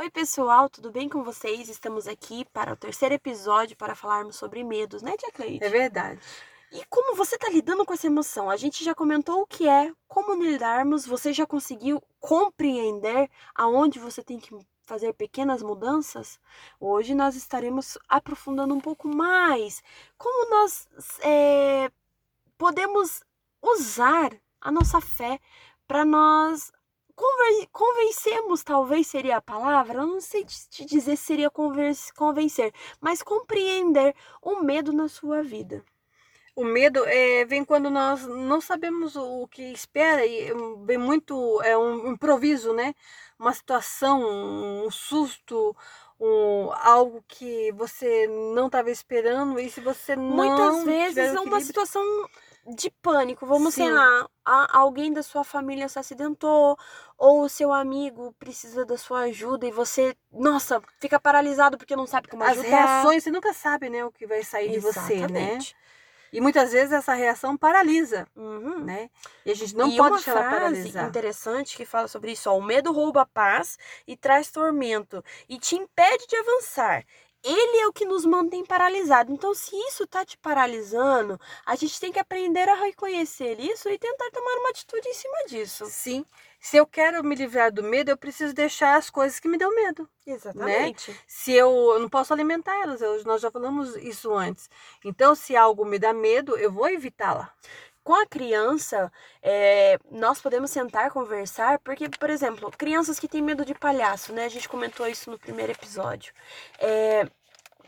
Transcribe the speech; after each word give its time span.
Oi, 0.00 0.08
pessoal, 0.10 0.70
tudo 0.70 0.92
bem 0.92 1.08
com 1.08 1.24
vocês? 1.24 1.68
Estamos 1.68 2.06
aqui 2.06 2.44
para 2.52 2.72
o 2.72 2.76
terceiro 2.76 3.16
episódio 3.16 3.76
para 3.76 3.96
falarmos 3.96 4.36
sobre 4.36 4.62
medos, 4.62 5.02
né, 5.02 5.16
Tia 5.16 5.32
Cleide? 5.32 5.64
É 5.64 5.68
verdade. 5.68 6.20
E 6.70 6.84
como 6.88 7.16
você 7.16 7.34
está 7.34 7.48
lidando 7.48 7.84
com 7.84 7.92
essa 7.92 8.06
emoção? 8.06 8.48
A 8.48 8.56
gente 8.56 8.84
já 8.84 8.94
comentou 8.94 9.40
o 9.42 9.46
que 9.46 9.68
é, 9.68 9.92
como 10.06 10.40
lidarmos, 10.40 11.04
você 11.04 11.32
já 11.32 11.44
conseguiu 11.44 12.00
compreender 12.20 13.28
aonde 13.52 13.98
você 13.98 14.22
tem 14.22 14.38
que 14.38 14.56
fazer 14.84 15.12
pequenas 15.14 15.64
mudanças? 15.64 16.38
Hoje 16.78 17.12
nós 17.12 17.34
estaremos 17.34 17.98
aprofundando 18.08 18.72
um 18.72 18.80
pouco 18.80 19.08
mais 19.08 19.82
como 20.16 20.48
nós 20.48 20.88
é, 21.22 21.90
podemos 22.56 23.24
usar 23.60 24.30
a 24.60 24.70
nossa 24.70 25.00
fé 25.00 25.40
para 25.88 26.04
nós 26.04 26.70
convencemos, 27.72 28.62
talvez 28.62 29.06
seria 29.06 29.36
a 29.36 29.42
palavra, 29.42 30.00
eu 30.00 30.06
não 30.06 30.20
sei 30.20 30.44
te 30.44 30.84
dizer 30.84 31.16
se 31.16 31.24
seria 31.24 31.50
convencer, 31.50 32.72
mas 33.00 33.22
compreender 33.22 34.14
o 34.42 34.62
medo 34.62 34.92
na 34.92 35.08
sua 35.08 35.42
vida. 35.42 35.84
O 36.54 36.64
medo 36.64 37.04
é, 37.06 37.44
vem 37.44 37.64
quando 37.64 37.88
nós 37.88 38.26
não 38.26 38.60
sabemos 38.60 39.14
o, 39.14 39.46
que 39.46 39.62
espera 39.72 40.26
e 40.26 40.50
vem 40.84 40.98
muito 40.98 41.62
é 41.62 41.78
um 41.78 42.10
improviso, 42.10 42.72
né? 42.72 42.96
Uma 43.38 43.52
situação, 43.52 44.20
um 44.84 44.90
susto, 44.90 45.76
um, 46.18 46.72
algo 46.82 47.22
que 47.28 47.70
você 47.72 48.26
não 48.54 48.66
estava 48.66 48.90
esperando 48.90 49.60
e 49.60 49.70
se 49.70 49.80
você 49.80 50.16
não 50.16 50.24
muitas 50.24 50.84
vezes 50.84 51.16
é 51.16 51.40
uma 51.40 51.60
situação 51.60 52.02
de 52.74 52.90
pânico. 53.02 53.46
Vamos, 53.46 53.74
Sim. 53.74 53.84
sei 53.84 53.92
lá, 53.92 54.28
alguém 54.44 55.12
da 55.12 55.22
sua 55.22 55.44
família 55.44 55.88
se 55.88 55.98
acidentou, 55.98 56.76
ou 57.16 57.42
o 57.42 57.48
seu 57.48 57.72
amigo 57.72 58.34
precisa 58.38 58.84
da 58.84 58.96
sua 58.96 59.20
ajuda 59.20 59.66
e 59.66 59.72
você, 59.72 60.16
nossa, 60.32 60.80
fica 61.00 61.18
paralisado 61.18 61.76
porque 61.78 61.96
não 61.96 62.06
sabe 62.06 62.28
como 62.28 62.44
As 62.44 62.50
ajudar. 62.50 62.66
As 62.66 62.72
reações, 62.72 63.24
você 63.24 63.30
nunca 63.30 63.52
sabe, 63.52 63.88
né, 63.88 64.04
o 64.04 64.12
que 64.12 64.26
vai 64.26 64.42
sair 64.44 64.74
Exatamente. 64.74 65.14
de 65.14 65.20
você, 65.20 65.32
né? 65.32 65.58
E 66.30 66.40
muitas 66.40 66.72
vezes 66.72 66.92
essa 66.92 67.14
reação 67.14 67.56
paralisa, 67.56 68.26
uhum. 68.36 68.84
né? 68.84 69.08
E 69.46 69.50
a 69.50 69.54
gente 69.54 69.74
não 69.74 69.88
e 69.88 69.96
pode 69.96 70.10
uma 70.10 70.16
deixar 70.16 70.36
ela 70.36 70.70
frase 70.70 70.98
interessante 70.98 71.74
que 71.74 71.86
fala 71.86 72.06
sobre 72.06 72.32
isso, 72.32 72.50
ó, 72.50 72.58
o 72.58 72.62
medo 72.62 72.92
rouba 72.92 73.22
a 73.22 73.26
paz 73.26 73.78
e 74.06 74.14
traz 74.14 74.50
tormento 74.50 75.24
e 75.48 75.58
te 75.58 75.74
impede 75.76 76.26
de 76.26 76.36
avançar 76.36 77.04
ele 77.42 77.78
é 77.78 77.86
o 77.86 77.92
que 77.92 78.04
nos 78.04 78.24
mantém 78.24 78.64
paralisado. 78.64 79.32
Então, 79.32 79.54
se 79.54 79.74
isso 79.88 80.04
está 80.04 80.24
te 80.24 80.36
paralisando, 80.38 81.40
a 81.64 81.76
gente 81.76 81.98
tem 82.00 82.12
que 82.12 82.18
aprender 82.18 82.68
a 82.68 82.74
reconhecer 82.74 83.58
isso 83.60 83.88
e 83.88 83.98
tentar 83.98 84.30
tomar 84.30 84.58
uma 84.58 84.70
atitude 84.70 85.08
em 85.08 85.14
cima 85.14 85.44
disso. 85.46 85.86
Sim. 85.86 86.24
Se 86.60 86.76
eu 86.76 86.86
quero 86.86 87.22
me 87.22 87.36
livrar 87.36 87.72
do 87.72 87.84
medo, 87.84 88.10
eu 88.10 88.16
preciso 88.16 88.52
deixar 88.52 88.96
as 88.96 89.08
coisas 89.08 89.38
que 89.38 89.48
me 89.48 89.56
dão 89.56 89.72
medo. 89.74 90.08
Né? 90.26 90.34
Exatamente. 90.34 91.10
Né? 91.10 91.16
Se 91.26 91.52
eu, 91.52 91.70
eu 91.70 92.00
não 92.00 92.08
posso 92.08 92.32
alimentar 92.32 92.74
elas, 92.82 93.00
eu, 93.00 93.22
nós 93.24 93.40
já 93.40 93.50
falamos 93.50 93.96
isso 93.96 94.34
antes. 94.34 94.68
Então, 95.04 95.34
se 95.34 95.56
algo 95.56 95.84
me 95.84 95.98
dá 95.98 96.12
medo, 96.12 96.56
eu 96.56 96.72
vou 96.72 96.88
evitá-la 96.88 97.52
com 98.08 98.14
a 98.14 98.24
criança, 98.24 99.12
é, 99.42 99.98
nós 100.10 100.40
podemos 100.40 100.70
sentar, 100.70 101.10
conversar, 101.10 101.78
porque, 101.80 102.08
por 102.08 102.30
exemplo, 102.30 102.70
crianças 102.70 103.20
que 103.20 103.28
têm 103.28 103.42
medo 103.42 103.66
de 103.66 103.74
palhaço, 103.74 104.32
né? 104.32 104.46
A 104.46 104.48
gente 104.48 104.66
comentou 104.66 105.06
isso 105.06 105.30
no 105.30 105.38
primeiro 105.38 105.72
episódio. 105.72 106.32
É, 106.78 107.28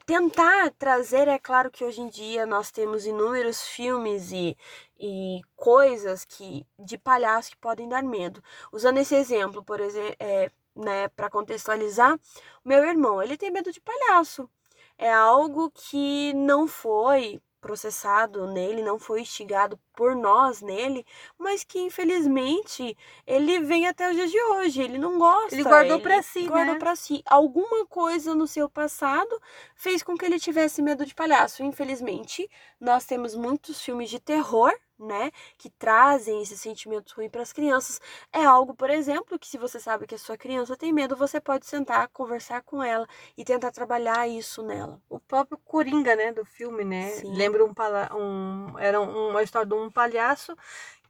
tentar 0.04 0.72
trazer, 0.72 1.26
é 1.26 1.38
claro 1.38 1.70
que 1.70 1.82
hoje 1.82 2.02
em 2.02 2.08
dia 2.10 2.44
nós 2.44 2.70
temos 2.70 3.06
inúmeros 3.06 3.62
filmes 3.62 4.30
e, 4.30 4.54
e 4.98 5.40
coisas 5.56 6.26
que 6.26 6.66
de 6.78 6.98
palhaço 6.98 7.52
que 7.52 7.56
podem 7.56 7.88
dar 7.88 8.02
medo. 8.02 8.44
Usando 8.70 8.98
esse 8.98 9.14
exemplo, 9.14 9.64
por 9.64 9.80
exemplo, 9.80 10.16
é, 10.20 10.50
né, 10.76 11.08
para 11.08 11.30
contextualizar, 11.30 12.20
meu 12.62 12.84
irmão, 12.84 13.22
ele 13.22 13.38
tem 13.38 13.50
medo 13.50 13.72
de 13.72 13.80
palhaço. 13.80 14.50
É 14.98 15.10
algo 15.10 15.70
que 15.70 16.34
não 16.34 16.68
foi 16.68 17.40
processado 17.60 18.46
nele, 18.46 18.82
não 18.82 18.98
foi 18.98 19.20
instigado 19.20 19.78
por 20.00 20.16
nós 20.16 20.62
nele, 20.62 21.04
mas 21.38 21.62
que 21.62 21.78
infelizmente 21.78 22.96
ele 23.26 23.60
vem 23.60 23.86
até 23.86 24.08
os 24.08 24.16
dias 24.16 24.30
de 24.30 24.42
hoje. 24.44 24.80
Ele 24.80 24.96
não 24.96 25.18
gosta. 25.18 25.54
Ele 25.54 25.62
guardou 25.62 26.00
para 26.00 26.22
si, 26.22 26.46
guardou 26.46 26.72
né? 26.72 26.80
para 26.80 26.96
si. 26.96 27.22
Alguma 27.26 27.84
coisa 27.84 28.34
no 28.34 28.46
seu 28.46 28.66
passado 28.66 29.38
fez 29.74 30.02
com 30.02 30.16
que 30.16 30.24
ele 30.24 30.40
tivesse 30.40 30.80
medo 30.80 31.04
de 31.04 31.14
palhaço. 31.14 31.62
Infelizmente, 31.62 32.50
nós 32.80 33.04
temos 33.04 33.34
muitos 33.34 33.82
filmes 33.82 34.08
de 34.08 34.18
terror 34.18 34.72
né, 35.00 35.30
que 35.56 35.70
trazem 35.70 36.42
esses 36.42 36.60
sentimentos 36.60 37.12
ruins 37.12 37.30
para 37.30 37.42
as 37.42 37.52
crianças, 37.52 38.00
é 38.32 38.44
algo, 38.44 38.74
por 38.74 38.90
exemplo, 38.90 39.38
que 39.38 39.48
se 39.48 39.56
você 39.56 39.80
sabe 39.80 40.06
que 40.06 40.14
a 40.14 40.18
sua 40.18 40.36
criança 40.36 40.76
tem 40.76 40.92
medo, 40.92 41.16
você 41.16 41.40
pode 41.40 41.66
sentar, 41.66 42.08
conversar 42.08 42.62
com 42.62 42.82
ela 42.82 43.08
e 43.36 43.44
tentar 43.44 43.70
trabalhar 43.72 44.28
isso 44.28 44.62
nela. 44.62 45.00
O 45.08 45.18
próprio 45.18 45.58
Coringa, 45.64 46.14
né, 46.14 46.32
do 46.32 46.44
filme, 46.44 46.84
né, 46.84 47.10
Sim. 47.12 47.34
lembra 47.34 47.64
um, 47.64 47.72
um 48.16 48.78
era 48.78 49.00
uma 49.00 49.42
história 49.42 49.66
de 49.66 49.74
um 49.74 49.89
palhaço 49.90 50.56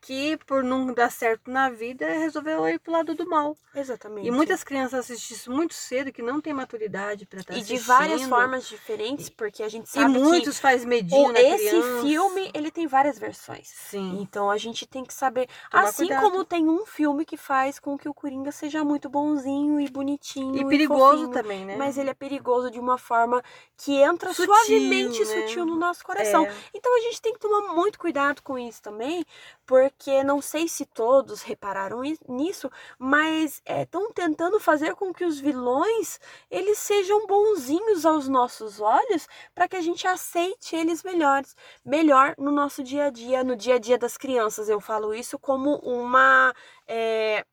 que 0.00 0.36
por 0.46 0.62
não 0.64 0.92
dar 0.94 1.10
certo 1.10 1.50
na 1.50 1.68
vida 1.68 2.06
resolveu 2.06 2.66
ir 2.68 2.78
pro 2.78 2.92
lado 2.92 3.14
do 3.14 3.28
mal. 3.28 3.56
Exatamente. 3.74 4.26
E 4.26 4.30
muitas 4.30 4.64
crianças 4.64 5.00
assistem 5.00 5.36
isso 5.36 5.50
muito 5.52 5.74
cedo 5.74 6.10
que 6.10 6.22
não 6.22 6.40
tem 6.40 6.52
maturidade 6.52 7.26
para 7.26 7.40
estar 7.40 7.52
tá 7.52 7.58
E 7.58 7.62
assistindo. 7.62 7.78
de 7.80 7.84
várias 7.86 8.22
formas 8.24 8.66
diferentes, 8.66 9.28
porque 9.28 9.62
a 9.62 9.68
gente 9.68 9.88
sabe 9.88 10.18
e 10.18 10.18
muitos 10.22 10.56
que 10.56 10.62
faz 10.62 10.84
medinho 10.84 11.32
na 11.32 11.40
esse 11.40 11.68
criança. 11.68 12.02
filme, 12.02 12.50
ele 12.54 12.70
tem 12.70 12.86
várias 12.86 13.18
versões. 13.18 13.68
Sim. 13.68 14.18
Então 14.20 14.50
a 14.50 14.56
gente 14.56 14.86
tem 14.86 15.04
que 15.04 15.12
saber, 15.14 15.48
Tomar 15.70 15.84
assim 15.84 16.06
cuidado. 16.06 16.22
como 16.22 16.44
tem 16.44 16.68
um 16.68 16.84
filme 16.86 17.24
que 17.24 17.36
faz 17.36 17.78
com 17.78 17.96
que 17.98 18.08
o 18.08 18.14
Coringa 18.14 18.50
seja 18.50 18.82
muito 18.82 19.08
bonzinho 19.08 19.78
e 19.80 19.88
bonitinho 19.88 20.56
e 20.56 20.60
e 20.62 20.66
perigoso 20.68 21.26
fofinho, 21.26 21.30
também, 21.30 21.64
né? 21.66 21.76
Mas 21.76 21.98
ele 21.98 22.10
é 22.10 22.14
perigoso 22.14 22.70
de 22.70 22.80
uma 22.80 22.96
forma 22.98 23.42
que 23.76 23.92
entra 23.96 24.32
Sutil, 24.32 24.54
suavemente 24.54 25.20
né? 25.24 25.42
sutil 25.42 25.64
no 25.66 25.76
nosso 25.76 26.04
coração. 26.04 26.46
É. 26.46 26.54
Então 26.74 26.96
a 26.96 27.00
gente 27.00 27.20
tem 27.20 27.32
que 27.34 27.38
tomar 27.38 27.74
muito 27.74 27.98
cuidado 27.98 28.42
com 28.42 28.58
isso 28.58 28.80
também, 28.82 29.24
porque 29.66 29.89
não 30.24 30.40
sei 30.40 30.68
se 30.68 30.84
todos 30.86 31.42
repararam 31.42 32.02
nisso, 32.28 32.70
mas 32.98 33.62
estão 33.66 34.08
é, 34.08 34.12
tentando 34.12 34.58
fazer 34.60 34.94
com 34.94 35.12
que 35.12 35.24
os 35.24 35.38
vilões 35.38 36.18
eles 36.50 36.78
sejam 36.78 37.26
bonzinhos 37.26 38.04
aos 38.06 38.28
nossos 38.28 38.80
olhos 38.80 39.26
para 39.54 39.68
que 39.68 39.76
a 39.76 39.80
gente 39.80 40.06
aceite 40.06 40.76
eles 40.76 41.02
melhores, 41.02 41.56
melhor 41.84 42.34
no 42.38 42.50
nosso 42.50 42.82
dia 42.82 43.06
a 43.06 43.10
dia, 43.10 43.44
no 43.44 43.56
dia 43.56 43.74
a 43.76 43.78
dia 43.78 43.98
das 43.98 44.16
crianças. 44.16 44.68
Eu 44.68 44.80
falo 44.80 45.14
isso 45.14 45.38
como 45.38 45.76
uma 45.76 46.54
é, 46.86 47.44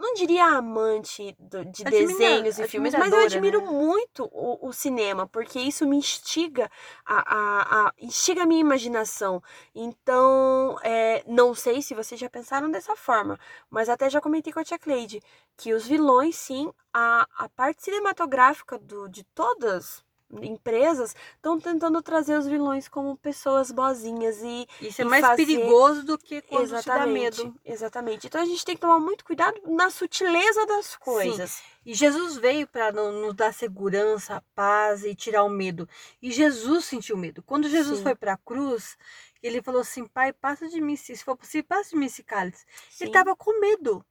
não 0.00 0.14
diria 0.14 0.46
amante 0.46 1.36
do, 1.38 1.64
de 1.64 1.86
Admira, 1.86 2.06
desenhos 2.06 2.58
e 2.58 2.66
filmes, 2.66 2.94
mas 2.94 3.12
eu 3.12 3.20
admiro 3.20 3.60
né? 3.60 3.70
muito 3.70 4.24
o, 4.32 4.68
o, 4.68 4.72
cinema, 4.72 5.26
porque 5.26 5.60
isso 5.60 5.86
me 5.86 5.96
instiga 5.96 6.70
a, 7.04 7.36
a, 7.36 7.86
a 7.86 7.94
instiga 8.00 8.42
a 8.42 8.46
minha 8.46 8.60
imaginação. 8.60 9.42
Então, 9.74 10.78
é, 10.82 11.22
não 11.26 11.54
sei 11.54 11.82
se 11.82 11.94
vocês 11.94 12.18
já 12.18 12.30
pensaram 12.30 12.70
dessa 12.70 12.96
forma, 12.96 13.38
mas 13.68 13.88
até 13.88 14.08
já 14.08 14.20
comentei 14.20 14.52
com 14.52 14.60
a 14.60 14.64
tia 14.64 14.78
Cleide 14.78 15.22
que 15.56 15.74
os 15.74 15.86
vilões, 15.86 16.36
sim, 16.36 16.72
a, 16.92 17.28
a 17.36 17.48
parte 17.50 17.82
cinematográfica 17.84 18.78
do, 18.78 19.06
de 19.08 19.22
todas 19.34 20.02
empresas 20.42 21.14
estão 21.34 21.58
tentando 21.58 22.00
trazer 22.02 22.38
os 22.38 22.46
vilões 22.46 22.88
como 22.88 23.16
pessoas 23.16 23.70
boazinhas 23.70 24.40
e 24.42 24.66
isso 24.80 25.02
é 25.02 25.04
mais 25.04 25.24
fazer... 25.24 25.44
perigoso 25.44 26.04
do 26.04 26.16
que 26.18 26.40
quando 26.42 26.64
exatamente, 26.64 27.36
te 27.36 27.38
dá 27.38 27.44
medo. 27.44 27.60
Exatamente. 27.64 28.26
Então 28.26 28.40
a 28.40 28.44
gente 28.44 28.64
tem 28.64 28.74
que 28.74 28.80
tomar 28.80 29.00
muito 29.00 29.24
cuidado 29.24 29.60
na 29.66 29.90
sutileza 29.90 30.66
das 30.66 30.96
coisas. 30.96 31.50
Sim. 31.50 31.62
E 31.86 31.94
Jesus 31.94 32.36
veio 32.36 32.66
para 32.66 32.92
nos 32.92 33.34
dar 33.34 33.52
segurança, 33.54 34.42
paz 34.54 35.04
e 35.04 35.14
tirar 35.14 35.44
o 35.44 35.48
medo. 35.48 35.88
E 36.20 36.30
Jesus 36.30 36.84
sentiu 36.84 37.16
medo. 37.16 37.42
Quando 37.42 37.68
Jesus 37.68 37.98
Sim. 37.98 38.04
foi 38.04 38.14
para 38.14 38.34
a 38.34 38.38
cruz, 38.38 38.96
ele 39.42 39.62
falou 39.62 39.80
assim: 39.80 40.06
Pai, 40.06 40.32
passa 40.32 40.68
de 40.68 40.80
mim, 40.80 40.94
se 40.96 41.16
for 41.18 41.36
possível, 41.36 41.64
passa 41.68 41.90
de 41.90 41.96
mim 41.96 42.06
esse 42.06 42.22
cálice. 42.22 42.66
Sim. 42.90 43.04
Ele 43.04 43.10
estava 43.10 43.34
com 43.34 43.58
medo. 43.58 44.04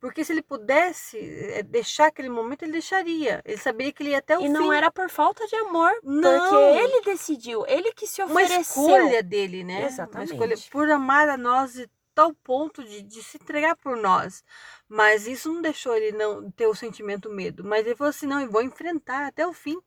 Porque 0.00 0.24
se 0.24 0.32
ele 0.32 0.42
pudesse 0.42 1.18
eh, 1.18 1.62
deixar 1.62 2.06
aquele 2.06 2.30
momento, 2.30 2.62
ele 2.62 2.72
deixaria. 2.72 3.42
Ele 3.44 3.58
saberia 3.58 3.92
que 3.92 4.02
ele 4.02 4.10
ia 4.10 4.18
até 4.18 4.36
o 4.38 4.40
e 4.40 4.44
fim. 4.44 4.48
não 4.48 4.72
era 4.72 4.90
por 4.90 5.10
falta 5.10 5.46
de 5.46 5.54
amor, 5.56 5.92
Não. 6.02 6.22
porque 6.48 6.56
ele 6.80 7.02
decidiu, 7.02 7.66
ele 7.66 7.92
que 7.92 8.06
se 8.06 8.22
uma 8.22 8.32
ofereceu. 8.32 8.60
escolha 8.60 9.22
dele, 9.22 9.62
né? 9.62 9.84
Exatamente. 9.84 10.32
Uma 10.32 10.46
escolha 10.46 10.56
por 10.70 10.90
amar 10.90 11.28
a 11.28 11.36
nós 11.36 11.74
de 11.74 11.88
tal 12.14 12.34
ponto 12.34 12.82
de, 12.82 13.02
de 13.02 13.22
se 13.22 13.36
entregar 13.36 13.76
por 13.76 13.96
nós. 13.96 14.42
Mas 14.88 15.26
isso 15.26 15.52
não 15.52 15.60
deixou 15.60 15.94
ele 15.94 16.16
não 16.16 16.50
ter 16.50 16.66
o 16.66 16.74
sentimento 16.74 17.30
medo. 17.30 17.62
Mas 17.62 17.86
ele 17.86 17.94
falou 17.94 18.10
assim: 18.10 18.26
não, 18.26 18.40
eu 18.40 18.50
vou 18.50 18.62
enfrentar 18.62 19.26
até 19.26 19.46
o 19.46 19.52
fim. 19.52 19.78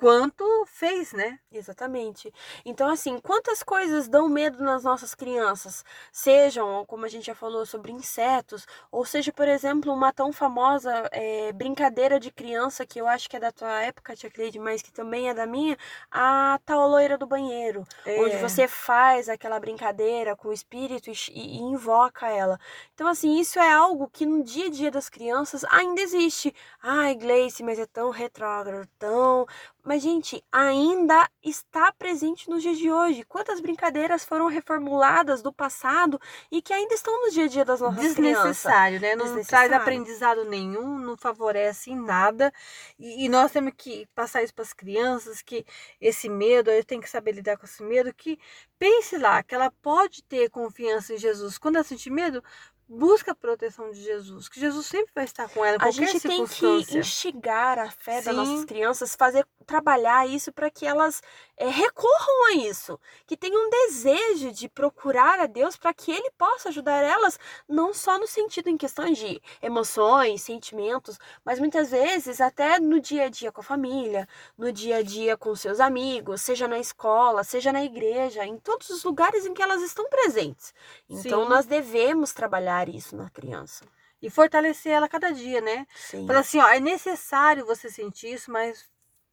Quanto 0.00 0.64
fez, 0.66 1.12
né? 1.12 1.38
Exatamente. 1.52 2.32
Então, 2.64 2.88
assim, 2.88 3.20
quantas 3.20 3.62
coisas 3.62 4.08
dão 4.08 4.30
medo 4.30 4.64
nas 4.64 4.82
nossas 4.82 5.14
crianças? 5.14 5.84
Sejam, 6.10 6.86
como 6.86 7.04
a 7.04 7.08
gente 7.08 7.26
já 7.26 7.34
falou, 7.34 7.66
sobre 7.66 7.92
insetos, 7.92 8.66
ou 8.90 9.04
seja, 9.04 9.30
por 9.30 9.46
exemplo, 9.46 9.92
uma 9.92 10.10
tão 10.10 10.32
famosa 10.32 11.06
é, 11.12 11.52
brincadeira 11.52 12.18
de 12.18 12.30
criança 12.30 12.86
que 12.86 12.98
eu 12.98 13.06
acho 13.06 13.28
que 13.28 13.36
é 13.36 13.40
da 13.40 13.52
tua 13.52 13.82
época, 13.82 14.16
Tia 14.16 14.30
Cleide, 14.30 14.58
mas 14.58 14.80
que 14.80 14.90
também 14.90 15.28
é 15.28 15.34
da 15.34 15.46
minha, 15.46 15.76
a 16.10 16.58
tal 16.64 16.88
loira 16.88 17.18
do 17.18 17.26
banheiro. 17.26 17.84
É. 18.06 18.18
Onde 18.20 18.38
você 18.38 18.66
faz 18.66 19.28
aquela 19.28 19.60
brincadeira 19.60 20.34
com 20.34 20.48
o 20.48 20.52
espírito 20.52 21.10
e, 21.10 21.14
e, 21.30 21.58
invoca 21.58 22.26
ela. 22.26 22.58
Então, 22.94 23.06
assim, 23.06 23.38
isso 23.38 23.58
é 23.58 23.70
algo 23.70 24.08
que 24.10 24.24
no 24.24 24.42
dia 24.42 24.66
a 24.66 24.70
dia 24.70 24.90
das 24.90 25.10
crianças 25.10 25.62
ainda 25.64 26.00
existe. 26.00 26.54
Ai, 26.82 27.14
Gleice, 27.14 27.62
mas 27.62 27.78
é 27.78 27.84
tão 27.84 28.08
retrógrado, 28.08 28.88
tão 28.98 29.46
mas, 29.84 30.02
gente, 30.02 30.44
ainda 30.52 31.28
está 31.42 31.92
presente 31.92 32.48
nos 32.48 32.62
dias 32.62 32.78
de 32.78 32.90
hoje. 32.90 33.24
Quantas 33.24 33.60
brincadeiras 33.60 34.24
foram 34.24 34.46
reformuladas 34.46 35.42
do 35.42 35.52
passado 35.52 36.20
e 36.50 36.60
que 36.60 36.72
ainda 36.72 36.94
estão 36.94 37.12
no 37.24 37.30
dia 37.30 37.44
a 37.44 37.48
dia 37.48 37.64
das 37.64 37.80
nossas 37.80 38.00
Desnecessário, 38.00 38.98
crianças? 38.98 39.00
né? 39.00 39.16
Não 39.16 39.24
Desnecessário. 39.24 39.68
traz 39.68 39.82
aprendizado 39.82 40.44
nenhum, 40.44 40.98
não 40.98 41.16
favorece 41.16 41.90
em 41.90 41.96
nada. 41.96 42.52
E, 42.98 43.24
e 43.24 43.28
nós 43.28 43.52
temos 43.52 43.72
que 43.76 44.06
passar 44.14 44.42
isso 44.42 44.54
para 44.54 44.64
as 44.64 44.72
crianças, 44.72 45.42
que 45.42 45.64
esse 46.00 46.28
medo, 46.28 46.70
eu 46.70 46.84
tenho 46.84 47.02
que 47.02 47.10
saber 47.10 47.32
lidar 47.32 47.56
com 47.56 47.66
esse 47.66 47.82
medo, 47.82 48.12
que 48.14 48.38
pense 48.78 49.16
lá, 49.18 49.42
que 49.42 49.54
ela 49.54 49.70
pode 49.82 50.22
ter 50.24 50.50
confiança 50.50 51.14
em 51.14 51.18
Jesus. 51.18 51.58
Quando 51.58 51.76
ela 51.76 51.84
sentir 51.84 52.10
medo, 52.10 52.42
busca 52.90 53.30
a 53.30 53.34
proteção 53.36 53.92
de 53.92 54.02
Jesus, 54.02 54.48
que 54.48 54.58
Jesus 54.58 54.84
sempre 54.86 55.12
vai 55.14 55.24
estar 55.24 55.48
com 55.48 55.64
ela 55.64 55.76
em 55.76 55.86
A 55.86 55.90
gente 55.92 56.20
tem 56.20 56.44
que 56.44 56.66
instigar 56.98 57.78
a 57.78 57.88
fé 57.88 58.18
Sim. 58.18 58.24
das 58.24 58.36
nossas 58.36 58.64
crianças, 58.64 59.14
fazer 59.14 59.46
trabalhar 59.70 60.28
isso 60.28 60.50
para 60.52 60.68
que 60.68 60.84
elas 60.84 61.22
é, 61.56 61.68
recorram 61.68 62.46
a 62.48 62.54
isso, 62.54 62.98
que 63.24 63.36
tenham 63.36 63.66
um 63.66 63.70
desejo 63.70 64.50
de 64.50 64.68
procurar 64.68 65.38
a 65.38 65.46
Deus 65.46 65.76
para 65.76 65.94
que 65.94 66.10
Ele 66.10 66.28
possa 66.36 66.70
ajudar 66.70 67.04
elas, 67.04 67.38
não 67.68 67.94
só 67.94 68.18
no 68.18 68.26
sentido 68.26 68.68
em 68.68 68.76
questão 68.76 69.12
de 69.12 69.40
emoções, 69.62 70.42
sentimentos, 70.42 71.20
mas 71.44 71.60
muitas 71.60 71.92
vezes 71.92 72.40
até 72.40 72.80
no 72.80 73.00
dia 73.00 73.26
a 73.26 73.28
dia 73.28 73.52
com 73.52 73.60
a 73.60 73.64
família, 73.64 74.26
no 74.58 74.72
dia 74.72 74.96
a 74.96 75.02
dia 75.02 75.36
com 75.36 75.54
seus 75.54 75.78
amigos, 75.78 76.42
seja 76.42 76.66
na 76.66 76.80
escola, 76.80 77.44
seja 77.44 77.72
na 77.72 77.84
igreja, 77.84 78.44
em 78.44 78.58
todos 78.58 78.90
os 78.90 79.04
lugares 79.04 79.46
em 79.46 79.54
que 79.54 79.62
elas 79.62 79.82
estão 79.82 80.08
presentes. 80.10 80.74
Então 81.08 81.44
Sim. 81.44 81.48
nós 81.48 81.64
devemos 81.64 82.32
trabalhar 82.32 82.88
isso 82.88 83.14
na 83.14 83.30
criança. 83.30 83.84
E 84.20 84.28
fortalecer 84.28 84.92
ela 84.92 85.08
cada 85.08 85.30
dia, 85.30 85.60
né? 85.60 85.86
Sim. 85.94 86.26
Falar 86.26 86.40
assim, 86.40 86.58
ó, 86.58 86.68
é 86.68 86.80
necessário 86.80 87.64
você 87.64 87.88
sentir 87.88 88.34
isso, 88.34 88.50
mas 88.50 88.90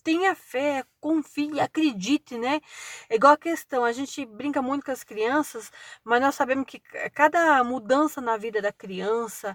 tenha 0.07 0.33
fé, 0.33 0.86
confie, 1.01 1.59
acredite, 1.59 2.38
né? 2.38 2.62
É 3.09 3.15
igual 3.15 3.33
a 3.33 3.38
questão, 3.38 3.83
a 3.83 3.92
gente 3.92 4.25
brinca 4.25 4.62
muito 4.62 4.86
com 4.86 4.92
as 4.92 5.04
crianças, 5.04 5.69
mas 6.01 6.21
nós 6.21 6.33
sabemos 6.33 6.65
que 6.65 6.80
cada 7.13 7.62
mudança 7.65 8.21
na 8.21 8.38
vida 8.38 8.62
da 8.62 8.71
criança 8.71 9.54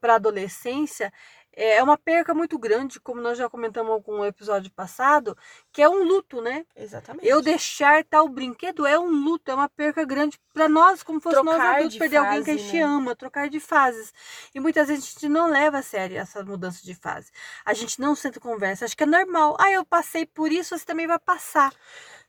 para 0.00 0.14
adolescência 0.14 1.12
é, 1.54 1.76
é 1.76 1.82
uma 1.82 1.98
perca 1.98 2.34
muito 2.34 2.58
grande, 2.58 2.98
como 3.00 3.20
nós 3.20 3.36
já 3.36 3.48
comentamos 3.48 3.90
em 3.90 3.94
algum 3.94 4.24
episódio 4.24 4.70
passado, 4.72 5.36
que 5.72 5.82
é 5.82 5.88
um 5.88 6.02
luto, 6.02 6.40
né? 6.40 6.64
Exatamente. 6.76 7.26
Eu 7.26 7.42
deixar 7.42 8.04
tal 8.04 8.28
brinquedo 8.28 8.86
é 8.86 8.98
um 8.98 9.10
luto, 9.10 9.50
é 9.50 9.54
uma 9.54 9.68
perca 9.68 10.04
grande 10.04 10.38
para 10.52 10.68
nós, 10.68 11.02
como 11.02 11.20
fosse 11.20 11.36
trocar 11.36 11.58
nós 11.58 11.76
adultos 11.76 11.98
perder 11.98 12.16
fase, 12.16 12.26
alguém 12.26 12.44
que 12.44 12.50
a 12.50 12.56
gente 12.56 12.76
né? 12.76 12.82
ama, 12.82 13.16
trocar 13.16 13.48
de 13.48 13.60
fases. 13.60 14.12
E 14.54 14.60
muitas 14.60 14.88
vezes 14.88 15.04
a 15.04 15.08
gente 15.08 15.28
não 15.28 15.50
leva 15.50 15.78
a 15.78 15.82
sério 15.82 16.16
essa 16.16 16.42
mudança 16.44 16.82
de 16.82 16.94
fase. 16.94 17.30
A 17.64 17.74
gente 17.74 18.00
não 18.00 18.14
senta 18.14 18.40
conversa, 18.40 18.84
acho 18.84 18.96
que 18.96 19.02
é 19.02 19.06
normal. 19.06 19.56
Ah, 19.58 19.70
eu 19.70 19.84
passei 19.84 20.26
por 20.26 20.50
isso, 20.50 20.76
você 20.76 20.84
também 20.84 21.06
vai 21.06 21.18
passar. 21.18 21.72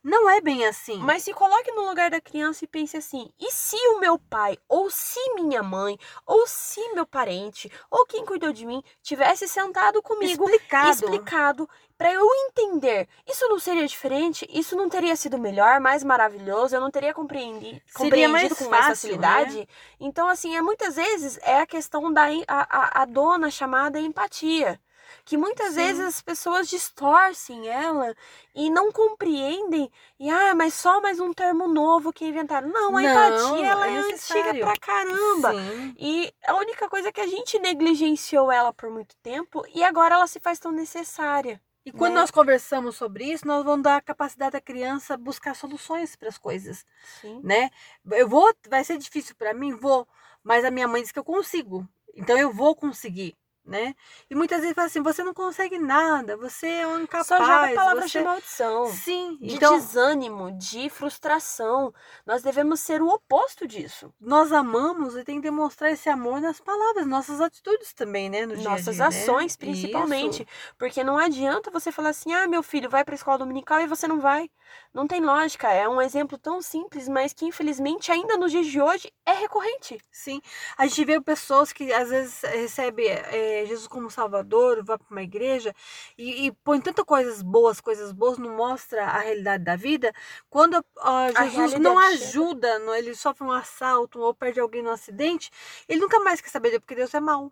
Não 0.04 0.30
é 0.30 0.42
bem 0.42 0.66
assim. 0.66 0.98
Mas 0.98 1.24
se 1.24 1.34
coloque 1.34 1.72
no 1.72 1.88
lugar 1.88 2.12
da 2.12 2.20
criança 2.20 2.66
e 2.66 2.68
pense 2.68 2.98
assim: 2.98 3.32
e 3.40 3.50
se 3.52 3.78
o 3.96 4.00
meu 4.00 4.20
pai, 4.20 4.58
ou 4.68 4.90
se 4.90 5.20
minha 5.34 5.64
mãe, 5.64 5.98
ou 6.26 6.46
se 6.46 6.82
meu 6.94 7.06
parente, 7.06 7.72
ou 7.90 8.06
quem 8.06 8.26
cuidou 8.26 8.52
de 8.52 8.66
mim, 8.66 8.84
tivesse 9.02 9.48
sentado 9.48 10.02
comigo, 10.02 10.44
explicado, 10.44 10.90
explicado 10.90 11.70
para 11.98 12.12
eu 12.12 12.28
entender, 12.48 13.08
isso 13.26 13.48
não 13.48 13.58
seria 13.58 13.88
diferente? 13.88 14.46
Isso 14.50 14.76
não 14.76 14.90
teria 14.90 15.16
sido 15.16 15.38
melhor, 15.38 15.80
mais 15.80 16.04
maravilhoso? 16.04 16.76
Eu 16.76 16.82
não 16.82 16.92
teria 16.92 17.14
compreendido, 17.14 17.80
compreendido 17.94 18.34
mais 18.34 18.54
com 18.54 18.70
mais 18.70 18.88
facilidade? 18.88 19.60
Né? 19.60 19.68
Então, 20.02 20.28
assim, 20.28 20.54
é 20.54 20.62
muitas 20.62 20.98
vezes 20.98 21.40
é 21.44 21.62
a 21.62 21.66
questão 21.66 22.12
da 22.12 22.26
a, 22.46 22.68
a, 22.70 23.02
a 23.04 23.06
dona 23.06 23.50
chamada 23.50 24.00
empatia 24.00 24.82
que 25.26 25.38
muitas 25.38 25.70
Sim. 25.70 25.76
vezes 25.76 26.06
as 26.06 26.22
pessoas 26.22 26.68
distorcem 26.68 27.68
ela 27.68 28.16
e 28.56 28.70
não 28.70 28.92
compreendem. 28.92 29.92
E 30.20 30.30
ah, 30.30 30.54
mas 30.56 30.74
só 30.74 31.02
mais 31.02 31.20
um 31.20 31.34
termo 31.34 31.68
novo 31.68 32.14
que 32.14 32.26
inventaram. 32.26 32.70
Não, 32.70 32.98
a 32.98 33.02
não, 33.02 33.10
empatia 33.10 33.68
ela 33.68 33.88
é, 33.88 33.94
é 33.94 33.98
antiga 34.00 34.54
pra 34.60 34.78
caramba. 34.78 35.54
Sim. 35.54 35.96
E 35.98 36.34
a 36.46 36.56
única 36.56 36.90
coisa 36.90 37.10
é 37.10 37.12
que 37.12 37.22
a 37.22 37.28
gente 37.28 37.60
negligenciou 37.60 38.52
ela 38.52 38.74
por 38.74 38.90
muito 38.90 39.16
tempo 39.18 39.64
e 39.74 39.84
agora 39.84 40.16
ela 40.16 40.28
se 40.28 40.40
faz 40.40 40.60
tão 40.60 40.72
necessária. 40.72 41.62
E 41.86 41.92
quando 41.92 42.14
né? 42.14 42.22
nós 42.22 42.32
conversamos 42.32 42.96
sobre 42.96 43.26
isso, 43.26 43.46
nós 43.46 43.64
vamos 43.64 43.84
dar 43.84 43.98
a 43.98 44.02
capacidade 44.02 44.54
da 44.54 44.62
criança 44.62 45.18
buscar 45.18 45.54
soluções 45.54 46.16
para 46.16 46.30
as 46.30 46.38
coisas, 46.38 46.86
Sim. 47.20 47.42
né? 47.44 47.70
Eu 48.10 48.28
vou, 48.28 48.54
vai 48.70 48.84
ser 48.86 48.98
difícil 48.98 49.36
para 49.36 49.54
mim, 49.54 49.76
vou, 49.76 50.08
mas 50.42 50.64
a 50.64 50.72
minha 50.72 50.88
mãe 50.88 51.02
disse 51.02 51.12
que 51.12 51.20
eu 51.20 51.26
consigo. 51.26 51.88
Então 52.16 52.38
eu 52.38 52.54
vou 52.54 52.74
conseguir 52.76 53.36
né? 53.66 53.96
E 54.30 54.36
muitas 54.36 54.60
vezes 54.60 54.76
fala 54.76 54.88
assim, 54.88 55.02
você 55.02 55.24
não 55.24 55.34
consegue 55.34 55.80
nada, 55.80 56.36
você 56.36 56.68
é 56.68 56.88
um 56.88 57.02
incapaz. 57.02 57.28
Só 57.28 57.38
joga 57.38 57.74
palavras 57.74 58.12
você... 58.12 58.20
de 58.20 58.26
maldição. 58.26 58.86
Sim. 58.88 59.38
De 59.40 59.56
então... 59.56 59.76
desânimo, 59.76 60.52
de 60.58 60.90
frustração. 60.90 61.94
Nós 62.26 62.44
devemos 62.44 62.82
ser 62.82 63.02
o 63.02 63.08
oposto 63.08 63.66
disso. 63.66 64.14
Nós 64.20 64.52
amamos 64.52 65.16
e 65.16 65.24
tem 65.24 65.38
que 65.38 65.44
demonstrar 65.44 65.92
esse 65.92 66.10
amor 66.10 66.42
nas 66.42 66.60
palavras, 66.60 67.08
nossas 67.08 67.40
atitudes 67.40 67.94
também, 67.94 68.30
né? 68.30 68.46
No 68.46 68.56
Nossas 68.64 68.96
dia 68.96 69.06
-dia, 69.06 69.10
né? 69.10 69.22
ações, 69.22 69.58
né? 69.58 69.66
principalmente. 69.66 70.44
Isso. 70.44 70.76
Porque 70.78 71.04
não 71.04 71.18
adianta 71.18 71.72
você 71.72 71.92
falar 71.92 72.10
assim, 72.10 72.34
ah, 72.34 72.48
meu 72.48 72.64
filho 72.64 72.90
vai 72.90 73.04
para 73.04 73.14
a 73.14 73.16
escola 73.16 73.38
dominical 73.38 73.80
e 73.80 73.88
você 73.88 74.08
não 74.08 74.20
vai. 74.20 74.50
Não 74.94 75.08
tem 75.08 75.22
lógica. 75.22 75.72
É 75.72 75.88
um 75.88 76.02
exemplo 76.02 76.38
tão 76.38 76.62
simples, 76.62 77.08
mas 77.08 77.34
que 77.34 77.46
infelizmente 77.46 78.12
ainda 78.12 78.38
nos 78.38 78.52
dias 78.52 78.68
de 78.68 78.82
hoje 78.82 79.12
é 79.26 79.34
recorrente. 79.34 80.00
Sim. 80.12 80.42
A 80.78 80.86
gente 80.86 81.06
vê 81.06 81.22
pessoas 81.22 81.72
que 81.72 81.92
às 81.94 82.10
vezes 82.10 82.42
recebem... 82.42 83.08
É, 83.08 83.53
Jesus 83.66 83.88
como 83.88 84.10
Salvador, 84.10 84.84
vá 84.84 84.98
para 84.98 85.08
uma 85.10 85.24
igreja 85.24 85.74
e, 86.18 86.48
e, 86.48 86.52
põe 86.52 86.80
tantas 86.82 87.06
coisas 87.06 87.42
boas, 87.42 87.80
coisas 87.80 88.12
boas, 88.12 88.38
não 88.38 88.56
mostra 88.56 89.06
a 89.06 89.20
realidade 89.20 89.64
da 89.64 89.76
vida, 89.76 90.14
quando 90.50 90.76
uh, 90.78 91.50
Jesus 91.50 91.80
não 91.80 91.98
ajuda, 91.98 92.80
não, 92.80 92.96
ele 92.96 93.16
sofre 93.16 93.46
um 93.46 93.52
assalto 93.52 94.20
ou 94.20 94.34
perde 94.34 94.60
alguém 94.60 94.82
no 94.82 94.92
acidente, 94.92 95.52
ele 95.88 96.02
nunca 96.02 96.20
mais 96.20 96.42
quer 96.42 96.50
saber, 96.50 96.80
porque 96.80 96.96
Deus 96.96 97.14
é 97.14 97.20
mau. 97.20 97.52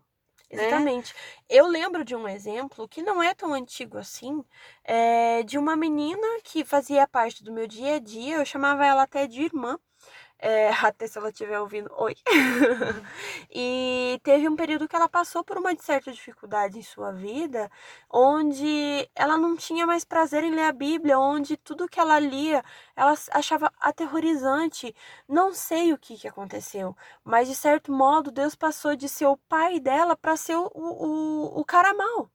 Né? 0.52 0.68
Exatamente. 0.68 1.16
Eu 1.50 1.68
lembro 1.68 2.04
de 2.04 2.16
um 2.16 2.28
exemplo 2.28 2.88
que 2.88 3.02
não 3.02 3.24
é 3.24 3.34
tão 3.34 3.54
antigo 3.54 3.98
assim, 3.98 4.44
é, 4.84 5.44
de 5.44 5.58
uma 5.58 5.76
menina 5.76 6.28
que 6.44 6.66
fazia 6.66 7.08
parte 7.08 7.44
do 7.44 7.52
meu 7.52 7.68
dia 7.68 7.96
a 7.96 8.00
dia, 8.00 8.38
eu 8.38 8.46
chamava 8.46 8.86
ela 8.86 9.04
até 9.04 9.28
de 9.28 9.42
irmã, 9.42 9.80
é, 10.42 10.70
até 10.70 11.06
se 11.08 11.18
ela 11.18 11.30
estiver 11.30 11.60
ouvindo, 11.60 11.90
oi. 11.96 12.16
e 13.50 14.20
teve 14.24 14.50
um 14.50 14.56
período 14.56 14.88
que 14.88 14.96
ela 14.96 15.08
passou 15.08 15.44
por 15.44 15.58
uma 15.58 15.76
certa 15.78 16.12
dificuldade 16.12 16.80
em 16.80 16.82
sua 16.82 17.12
vida, 17.12 17.70
onde 18.10 19.08
ela 19.16 19.38
não 19.38 19.56
tinha 19.56 19.86
mais 19.86 20.04
prazer 20.04 20.44
em 20.44 20.52
ler 20.52 20.64
a 20.64 20.72
Bíblia, 20.72 21.20
onde 21.20 21.56
tudo 21.58 21.88
que 21.88 22.00
ela 22.00 22.20
lia 22.20 22.64
ela 22.96 23.14
achava 23.32 23.72
aterrorizante. 23.80 24.96
Não 25.28 25.54
sei 25.54 25.94
o 25.94 25.98
que, 25.98 26.18
que 26.18 26.28
aconteceu, 26.28 26.96
mas 27.24 27.48
de 27.48 27.56
certo 27.56 27.92
modo 27.92 28.32
Deus 28.32 28.56
passou 28.56 28.96
de 28.96 29.08
ser 29.08 29.28
o 29.28 29.38
pai 29.38 29.80
dela 29.80 30.16
para 30.16 30.36
ser 30.36 30.56
o, 30.56 30.70
o, 30.74 31.60
o 31.60 31.66
cara 31.66 31.94
mal. 31.94 32.30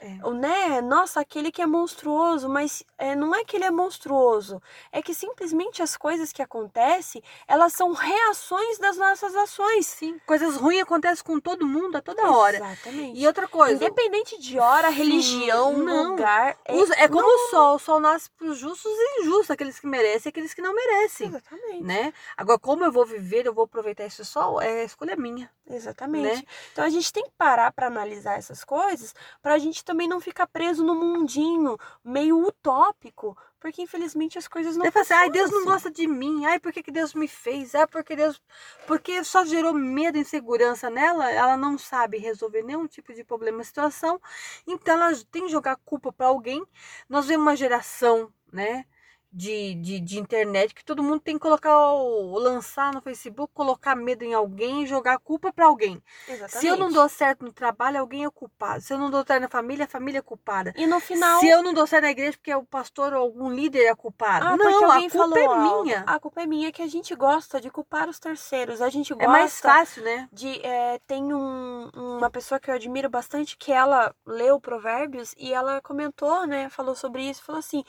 É. 0.00 0.30
Né? 0.32 0.80
Nossa, 0.80 1.20
aquele 1.20 1.50
que 1.50 1.62
é 1.62 1.66
monstruoso, 1.66 2.48
mas 2.48 2.82
é, 2.98 3.14
não 3.14 3.34
é 3.34 3.44
que 3.44 3.56
ele 3.56 3.64
é 3.64 3.70
monstruoso, 3.70 4.60
é 4.92 5.00
que 5.00 5.14
simplesmente 5.14 5.82
as 5.82 5.96
coisas 5.96 6.32
que 6.32 6.42
acontecem, 6.42 7.22
elas 7.48 7.72
são 7.72 7.92
reações 7.92 8.78
das 8.78 8.96
nossas 8.96 9.34
ações. 9.34 9.86
Sim, 9.86 10.20
coisas 10.26 10.56
ruins 10.56 10.82
acontecem 10.82 11.24
com 11.24 11.40
todo 11.40 11.66
mundo 11.66 11.96
a 11.96 12.02
toda 12.02 12.30
hora. 12.30 12.56
Exatamente. 12.56 13.18
E 13.18 13.26
outra 13.26 13.48
coisa, 13.48 13.74
independente 13.74 14.38
de 14.38 14.58
hora, 14.58 14.88
religião, 14.88 15.72
não. 15.72 16.10
lugar, 16.10 16.56
é, 16.64 17.04
é 17.04 17.08
como 17.08 17.22
não. 17.22 17.46
o 17.46 17.50
sol, 17.50 17.76
o 17.76 17.78
sol 17.78 18.00
nasce 18.00 18.30
para 18.30 18.48
os 18.48 18.58
justos 18.58 18.92
e 18.92 19.22
injustos, 19.22 19.50
aqueles 19.50 19.78
que 19.78 19.86
merecem 19.86 20.28
e 20.28 20.30
aqueles 20.30 20.52
que 20.52 20.62
não 20.62 20.74
merecem. 20.74 21.28
Exatamente. 21.28 21.82
Né? 21.82 22.12
Agora 22.36 22.58
como 22.58 22.84
eu 22.84 22.92
vou 22.92 23.06
viver, 23.06 23.46
eu 23.46 23.54
vou 23.54 23.64
aproveitar 23.64 24.04
esse 24.04 24.24
sol, 24.24 24.60
é 24.60 24.84
escolha 24.84 25.16
minha. 25.16 25.50
Exatamente. 25.68 26.36
Né? 26.36 26.42
Então 26.72 26.84
a 26.84 26.88
gente 26.90 27.12
tem 27.12 27.24
que 27.24 27.32
parar 27.36 27.72
para 27.72 27.86
analisar 27.86 28.38
essas 28.38 28.62
coisas, 28.62 29.14
para 29.42 29.54
a 29.54 29.58
gente 29.58 29.84
também 29.86 30.08
não 30.08 30.20
ficar 30.20 30.46
preso 30.48 30.84
no 30.84 30.94
mundinho 30.94 31.78
meio 32.04 32.44
utópico, 32.44 33.38
porque 33.60 33.80
infelizmente 33.80 34.36
as 34.36 34.48
coisas 34.48 34.76
não 34.76 34.82
Deve 34.82 34.98
assim, 34.98 35.14
ai, 35.14 35.30
Deus 35.30 35.50
não 35.50 35.60
assim. 35.60 35.68
gosta 35.68 35.90
de 35.90 36.06
mim. 36.06 36.44
Ai, 36.44 36.58
por 36.58 36.72
que, 36.72 36.82
que 36.82 36.90
Deus 36.90 37.14
me 37.14 37.28
fez? 37.28 37.74
Ai, 37.74 37.86
porque 37.86 38.16
Deus. 38.16 38.42
Porque 38.86 39.22
só 39.22 39.44
gerou 39.44 39.72
medo 39.72 40.18
e 40.18 40.20
insegurança 40.20 40.90
nela. 40.90 41.30
Ela 41.30 41.56
não 41.56 41.78
sabe 41.78 42.18
resolver 42.18 42.62
nenhum 42.62 42.86
tipo 42.86 43.14
de 43.14 43.24
problema, 43.24 43.62
situação. 43.62 44.20
Então 44.66 44.94
ela 44.94 45.16
tem 45.30 45.44
que 45.46 45.52
jogar 45.52 45.76
culpa 45.76 46.12
para 46.12 46.26
alguém. 46.26 46.64
Nós 47.08 47.26
vemos 47.26 47.46
uma 47.46 47.56
geração, 47.56 48.32
né? 48.52 48.84
De, 49.32 49.74
de, 49.74 50.00
de, 50.00 50.18
internet 50.18 50.74
que 50.74 50.84
todo 50.84 51.02
mundo 51.02 51.20
tem 51.20 51.34
que 51.34 51.40
colocar 51.40 51.92
o, 51.92 52.38
lançar 52.38 52.92
no 52.92 53.02
Facebook, 53.02 53.52
colocar 53.52 53.94
medo 53.94 54.24
em 54.24 54.32
alguém 54.32 54.82
e 54.82 54.86
jogar 54.86 55.14
a 55.14 55.18
culpa 55.18 55.52
para 55.52 55.66
alguém. 55.66 56.02
Exatamente. 56.26 56.58
Se 56.58 56.66
eu 56.66 56.76
não 56.76 56.90
dou 56.90 57.08
certo 57.08 57.44
no 57.44 57.52
trabalho, 57.52 58.00
alguém 58.00 58.24
é 58.24 58.30
culpado. 58.30 58.80
Se 58.80 58.94
eu 58.94 58.98
não 58.98 59.10
dou 59.10 59.24
certo 59.26 59.42
na 59.42 59.48
família, 59.48 59.84
a 59.84 59.88
família 59.88 60.20
é 60.20 60.22
culpada. 60.22 60.72
E 60.76 60.86
no 60.86 61.00
final. 61.00 61.40
Se 61.40 61.48
eu 61.48 61.62
não 61.62 61.74
dou 61.74 61.86
certo 61.86 62.04
na 62.04 62.10
igreja, 62.10 62.36
porque 62.38 62.50
é 62.50 62.56
o 62.56 62.64
pastor 62.64 63.12
ou 63.12 63.20
algum 63.20 63.50
líder 63.50 63.84
é 63.84 63.94
culpado. 63.94 64.46
Ah, 64.46 64.56
não, 64.56 64.90
a 64.90 65.10
culpa 65.10 65.38
é 65.38 65.44
algo. 65.44 65.82
minha. 65.82 66.04
A 66.06 66.18
culpa 66.18 66.42
é 66.42 66.46
minha 66.46 66.72
que 66.72 66.82
a 66.82 66.86
gente 66.86 67.14
gosta 67.14 67.60
de 67.60 67.70
culpar 67.70 68.08
os 68.08 68.18
terceiros. 68.18 68.80
A 68.80 68.88
gente 68.88 69.12
gosta. 69.12 69.24
É 69.24 69.28
mais 69.28 69.60
fácil, 69.60 70.02
né? 70.02 70.28
De, 70.32 70.64
é, 70.64 70.98
tem 71.06 71.34
um, 71.34 71.90
uma 71.94 72.30
pessoa 72.30 72.58
que 72.58 72.70
eu 72.70 72.74
admiro 72.74 73.10
bastante 73.10 73.56
que 73.56 73.72
ela 73.72 74.14
leu 74.24 74.60
Provérbios 74.60 75.34
e 75.36 75.52
ela 75.52 75.80
comentou, 75.82 76.46
né? 76.46 76.68
Falou 76.70 76.94
sobre 76.94 77.28
isso, 77.28 77.42
falou 77.42 77.58
assim: 77.58 77.84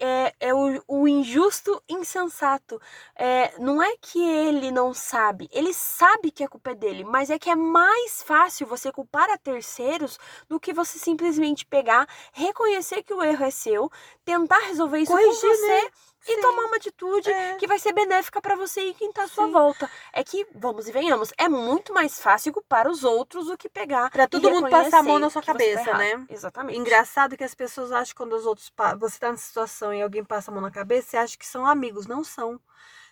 é, 0.00 0.34
é 0.40 0.54
o, 0.54 0.82
o, 0.88 1.06
injusto 1.06 1.80
insensato. 1.88 2.80
É, 3.14 3.52
não 3.58 3.82
é 3.82 3.94
que 4.00 4.18
ele 4.26 4.70
não 4.70 4.94
sabe, 4.94 5.48
ele 5.52 5.74
sabe 5.74 6.30
que 6.30 6.42
a 6.42 6.48
culpa 6.48 6.70
é 6.70 6.74
dele, 6.74 7.04
mas 7.04 7.28
é 7.30 7.38
que 7.38 7.50
é 7.50 7.54
mais 7.54 8.22
fácil 8.22 8.66
você 8.66 8.90
culpar 8.90 9.28
a 9.30 9.36
terceiros 9.36 10.18
do 10.48 10.58
que 10.58 10.72
você 10.72 10.98
simplesmente 10.98 11.66
pegar, 11.66 12.08
reconhecer 12.32 13.02
que 13.02 13.12
o 13.12 13.22
erro 13.22 13.44
é 13.44 13.50
seu, 13.50 13.90
tentar 14.24 14.58
resolver 14.60 15.00
isso 15.00 15.12
Corrigir, 15.12 15.40
com 15.40 15.48
você. 15.48 15.82
Né? 15.82 15.90
E 16.28 16.34
Sim. 16.34 16.40
tomar 16.40 16.64
uma 16.66 16.76
atitude 16.76 17.30
É. 17.30 17.54
que 17.56 17.66
vai 17.66 17.78
ser 17.78 17.92
benéfica 17.92 18.40
para 18.40 18.54
você 18.54 18.80
e 18.82 18.94
quem 18.94 19.10
tá 19.12 19.24
à 19.24 19.28
sua 19.28 19.46
Sim. 19.46 19.52
volta. 19.52 19.90
É 20.12 20.22
que, 20.22 20.46
vamos 20.54 20.86
e 20.88 20.92
venhamos, 20.92 21.32
é 21.38 21.48
muito 21.48 21.92
mais 21.94 22.20
fácil 22.20 22.52
culpar 22.52 22.86
os 22.88 23.04
outros 23.04 23.46
do 23.46 23.56
que 23.56 23.68
pegar. 23.68 24.10
Pra 24.10 24.24
e 24.24 24.28
todo 24.28 24.50
mundo 24.50 24.68
passar 24.68 24.98
a 24.98 25.02
mão 25.02 25.18
na 25.18 25.30
sua 25.30 25.40
tá 25.42 25.52
cabeça, 25.52 25.80
errado. 25.90 25.98
né? 25.98 26.26
Exatamente. 26.28 26.78
Engraçado 26.78 27.36
que 27.36 27.44
as 27.44 27.54
pessoas 27.54 27.90
acham 27.92 28.06
que 28.08 28.14
quando 28.14 28.34
os 28.34 28.44
outros. 28.46 28.70
Você 28.98 29.18
tá 29.18 29.30
nessa 29.30 29.44
situação 29.46 29.94
e 29.94 30.02
alguém 30.02 30.24
passa 30.24 30.50
a 30.50 30.54
mão 30.54 30.62
na 30.62 30.70
cabeça, 30.70 31.08
você 31.10 31.16
acha 31.16 31.38
que 31.38 31.46
são 31.46 31.64
amigos. 31.66 32.06
Não 32.06 32.22
são. 32.22 32.60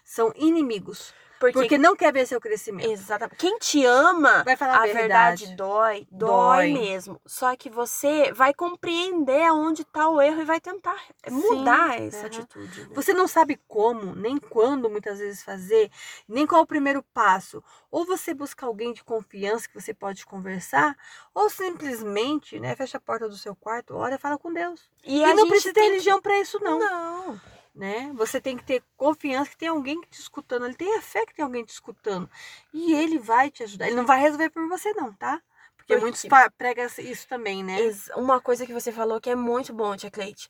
São 0.05 0.33
inimigos. 0.37 1.13
Porque, 1.39 1.53
Porque 1.59 1.79
não 1.79 1.95
quer 1.95 2.13
ver 2.13 2.27
seu 2.27 2.41
crescimento. 2.41 2.91
exatamente. 2.91 3.37
Quem 3.37 3.59
te 3.59 3.85
ama, 3.85 4.43
Vai 4.45 4.57
falar 4.57 4.75
a 4.75 4.77
a 4.79 4.87
verdade. 4.87 5.47
verdade. 5.47 5.57
dói, 5.57 6.07
dói, 6.11 6.29
Dói. 6.69 6.73
mesmo. 6.73 7.21
Só 7.25 7.55
que 7.57 7.71
você 7.71 8.33
vai 8.33 8.53
compreender 8.53 9.45
aonde 9.45 9.85
tá 9.85 10.09
o 10.09 10.21
erro 10.21 10.41
e 10.41 10.45
vai 10.45 10.61
tentar 10.61 11.01
mudar 11.31 11.95
Sim, 11.99 12.07
essa 12.09 12.19
aham. 12.19 12.27
atitude. 12.27 12.81
né? 12.83 12.89
Você 12.93 13.13
não 13.13 13.29
sabe 13.29 13.59
como, 13.69 14.15
nem 14.17 14.37
quando 14.39 14.91
muitas 14.91 15.19
vezes 15.21 15.43
fazer, 15.43 15.91
nem 16.27 16.47
qual 16.47 16.63
o 16.63 16.67
primeiro 16.67 17.03
passo. 17.15 17.63
Ou 17.91 18.05
você 18.05 18.35
busca 18.35 18.67
alguém 18.67 18.93
de 18.93 19.05
confiança 19.05 19.69
que 19.69 19.81
você 19.81 19.95
pode 19.95 20.27
conversar, 20.27 20.97
ou 21.35 21.49
simplesmente, 21.49 22.59
né, 22.59 22.75
fecha 22.75 22.99
a 22.99 23.01
porta 23.01 23.29
do 23.29 23.37
seu 23.37 23.55
quarto, 23.55 23.95
ora 23.95 24.17
e 24.17 24.19
fala 24.19 24.37
com 24.39 24.53
Deus. 24.53 24.91
E, 25.05 25.23
E, 25.23 25.35
não 25.35 25.49
precisa 25.49 25.73
ter 25.73 25.83
religião 25.83 26.21
para 26.21 26.39
isso 26.41 26.59
que... 26.59 26.65
não, 26.65 26.79
Não. 26.79 27.41
Né? 27.79 28.11
Você 28.17 28.41
tem 28.41 28.57
que 28.57 28.65
ter 28.65 28.83
confiança 28.97 29.51
que 29.51 29.57
tem 29.57 29.69
alguém 29.69 30.01
te 30.11 30.21
escutando, 30.21 30.67
ele 30.67 30.75
tem 30.75 30.97
a 30.97 31.01
fé 31.01 31.25
que 31.25 31.33
tem 31.35 31.45
alguém 31.45 31.65
te 31.65 31.71
escutando. 31.71 32.29
E 32.75 32.93
ele 32.93 33.19
vai 33.19 33.51
te 33.51 33.63
ajudar. 33.63 33.87
Ele 33.87 33.95
não 33.97 34.05
vai 34.05 34.21
resolver 34.21 34.51
por 34.51 34.69
você 34.69 34.93
não, 34.95 35.13
tá? 35.13 35.41
Porque 35.77 35.95
Porque- 35.95 36.01
muitos 36.01 36.25
pregam 36.59 36.87
isso 36.99 37.29
também, 37.29 37.63
né? 37.63 37.77
Uma 38.17 38.41
coisa 38.41 38.67
que 38.67 38.73
você 38.73 38.91
falou 38.91 39.21
que 39.21 39.31
é 39.31 39.37
muito 39.37 39.73
bom, 39.73 39.97
Tia 39.97 40.11
Cleide. 40.11 40.49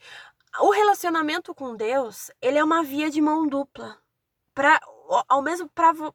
O 0.60 0.70
relacionamento 0.70 1.54
com 1.54 1.76
Deus, 1.76 2.30
ele 2.40 2.58
é 2.58 2.64
uma 2.64 2.82
via 2.82 3.10
de 3.10 3.20
mão 3.20 3.46
dupla. 3.46 3.98
Pra, 4.54 4.80
ao 5.28 5.42
mesmo 5.42 5.68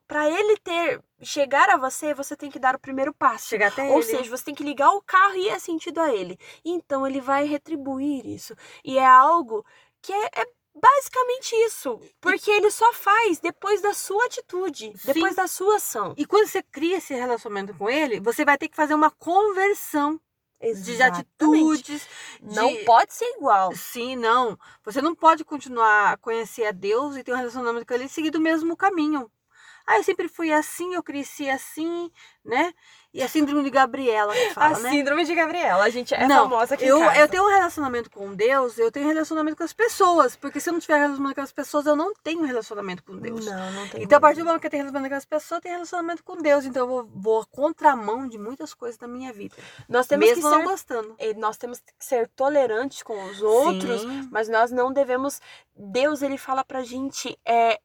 para 0.08 0.30
ele 0.30 0.58
ter 0.58 1.02
chegar 1.22 1.70
a 1.70 1.78
você, 1.78 2.14
você 2.14 2.36
tem 2.36 2.50
que 2.52 2.60
dar 2.60 2.76
o 2.76 2.80
primeiro 2.80 3.14
passo. 3.14 3.48
Chegar 3.48 3.68
até 3.68 3.84
Ou 3.90 4.00
ele. 4.00 4.04
seja, 4.04 4.30
você 4.30 4.44
tem 4.46 4.56
que 4.56 4.64
ligar 4.64 4.90
o 4.90 5.02
carro 5.02 5.36
e 5.36 5.48
ir 5.48 5.60
sentido 5.62 6.02
a 6.02 6.14
ele. 6.14 6.38
Então 6.66 7.08
ele 7.08 7.22
vai 7.22 7.46
retribuir 7.46 8.26
isso. 8.26 8.54
E 8.84 8.98
é 8.98 9.06
algo 9.06 9.64
que 10.02 10.12
é, 10.12 10.26
é 10.42 10.46
basicamente 10.76 11.54
isso. 11.66 12.00
Porque 12.20 12.50
ele 12.52 12.72
só 12.72 12.92
faz 12.94 13.40
depois 13.40 13.82
da 13.82 13.94
sua 13.94 14.26
atitude, 14.26 14.94
Sim. 14.98 15.14
depois 15.14 15.36
da 15.36 15.48
sua 15.48 15.78
ação. 15.78 16.14
E 16.18 16.26
quando 16.26 16.48
você 16.48 16.62
cria 16.64 16.98
esse 16.98 17.14
relacionamento 17.14 17.74
com 17.76 17.90
ele, 17.90 18.20
você 18.20 18.44
vai 18.46 18.58
ter 18.58 18.68
que 18.68 18.76
fazer 18.76 18.94
uma 18.94 19.12
conversão 19.12 20.20
de 20.62 20.70
Exatamente. 20.70 21.20
atitudes. 21.20 22.08
Não 22.42 22.70
de- 22.70 22.86
pode 22.86 23.14
ser 23.14 23.26
igual. 23.36 23.76
Sim, 23.76 24.16
não. 24.16 24.58
Você 24.86 25.02
não 25.02 25.14
pode 25.14 25.44
continuar 25.44 26.14
a 26.14 26.18
conhecer 26.18 26.66
a 26.66 26.72
Deus 26.72 27.18
e 27.18 27.24
ter 27.24 27.34
um 27.34 27.38
relacionamento 27.38 27.86
com 27.86 27.94
ele 27.94 28.06
e 28.06 28.10
seguir 28.10 28.30
do 28.32 28.40
mesmo 28.40 28.76
caminho. 28.78 29.30
Ah, 29.86 29.98
eu 29.98 30.04
sempre 30.04 30.30
fui 30.30 30.54
assim, 30.54 30.94
eu 30.96 31.04
cresci 31.04 31.50
assim, 31.50 32.10
né? 32.46 32.74
E 33.14 33.22
a 33.22 33.28
síndrome 33.28 33.64
de 33.64 33.70
Gabriela 33.70 34.34
que 34.34 34.50
fala, 34.56 34.80
né? 34.80 34.90
síndrome 34.90 35.24
de 35.24 35.36
Gabriela, 35.36 35.84
a 35.84 35.90
gente 35.90 36.16
é 36.16 36.26
não, 36.26 36.50
famosa 36.50 36.74
aqui 36.74 36.86
eu, 36.86 37.00
eu 37.00 37.28
tenho 37.28 37.44
um 37.44 37.50
relacionamento 37.50 38.10
com 38.10 38.34
Deus, 38.34 38.80
eu 38.80 38.92
tenho 38.92 39.06
um 39.06 39.10
relacionamento 39.10 39.56
com 39.56 39.64
as 39.64 39.72
pessoas. 39.72 40.36
Porque 40.36 40.60
se 40.60 40.68
eu 40.68 40.74
não 40.74 40.80
tiver 40.80 40.98
relacionamento 40.98 41.36
com 41.36 41.42
as 41.42 41.52
pessoas, 41.52 41.86
eu 41.86 41.96
não 41.96 42.12
tenho 42.24 42.44
relacionamento 42.44 43.04
com 43.04 43.16
Deus. 43.16 43.46
Não, 43.46 43.72
não 43.72 43.88
tem. 43.88 44.02
Então, 44.02 44.18
a 44.18 44.22
partir 44.22 44.40
do 44.40 44.46
momento 44.46 44.62
que 44.62 44.66
eu 44.66 44.72
tenho 44.72 44.82
relacionamento 44.82 45.12
com 45.12 45.18
as 45.18 45.26
pessoas, 45.26 45.60
eu 45.60 45.62
tenho 45.62 45.76
relacionamento 45.76 46.24
com 46.24 46.38
Deus. 46.38 46.66
Então, 46.66 46.84
eu 46.84 46.88
vou, 46.88 47.10
vou 47.14 47.42
à 47.42 47.46
contramão 47.46 48.28
de 48.28 48.40
muitas 48.40 48.74
coisas 48.74 48.98
da 48.98 49.08
minha 49.08 49.32
vida. 49.32 49.56
nós 49.88 50.08
temos 50.08 50.26
mesmo 50.26 50.42
que 50.42 50.50
não 50.50 50.62
ser, 50.62 50.66
gostando. 50.66 51.16
nós 51.38 51.58
temos 51.58 51.80
que 51.82 51.94
ser 52.00 52.28
tolerantes 52.30 53.04
com 53.04 53.26
os 53.26 53.44
outros, 53.44 54.02
Sim. 54.02 54.28
mas 54.32 54.50
nós 54.50 54.72
não 54.72 54.92
devemos. 54.92 55.40
Deus 55.76 56.24
ele 56.24 56.38
fala 56.38 56.64
pra 56.64 56.82
gente 56.84 57.38
é 57.46 57.80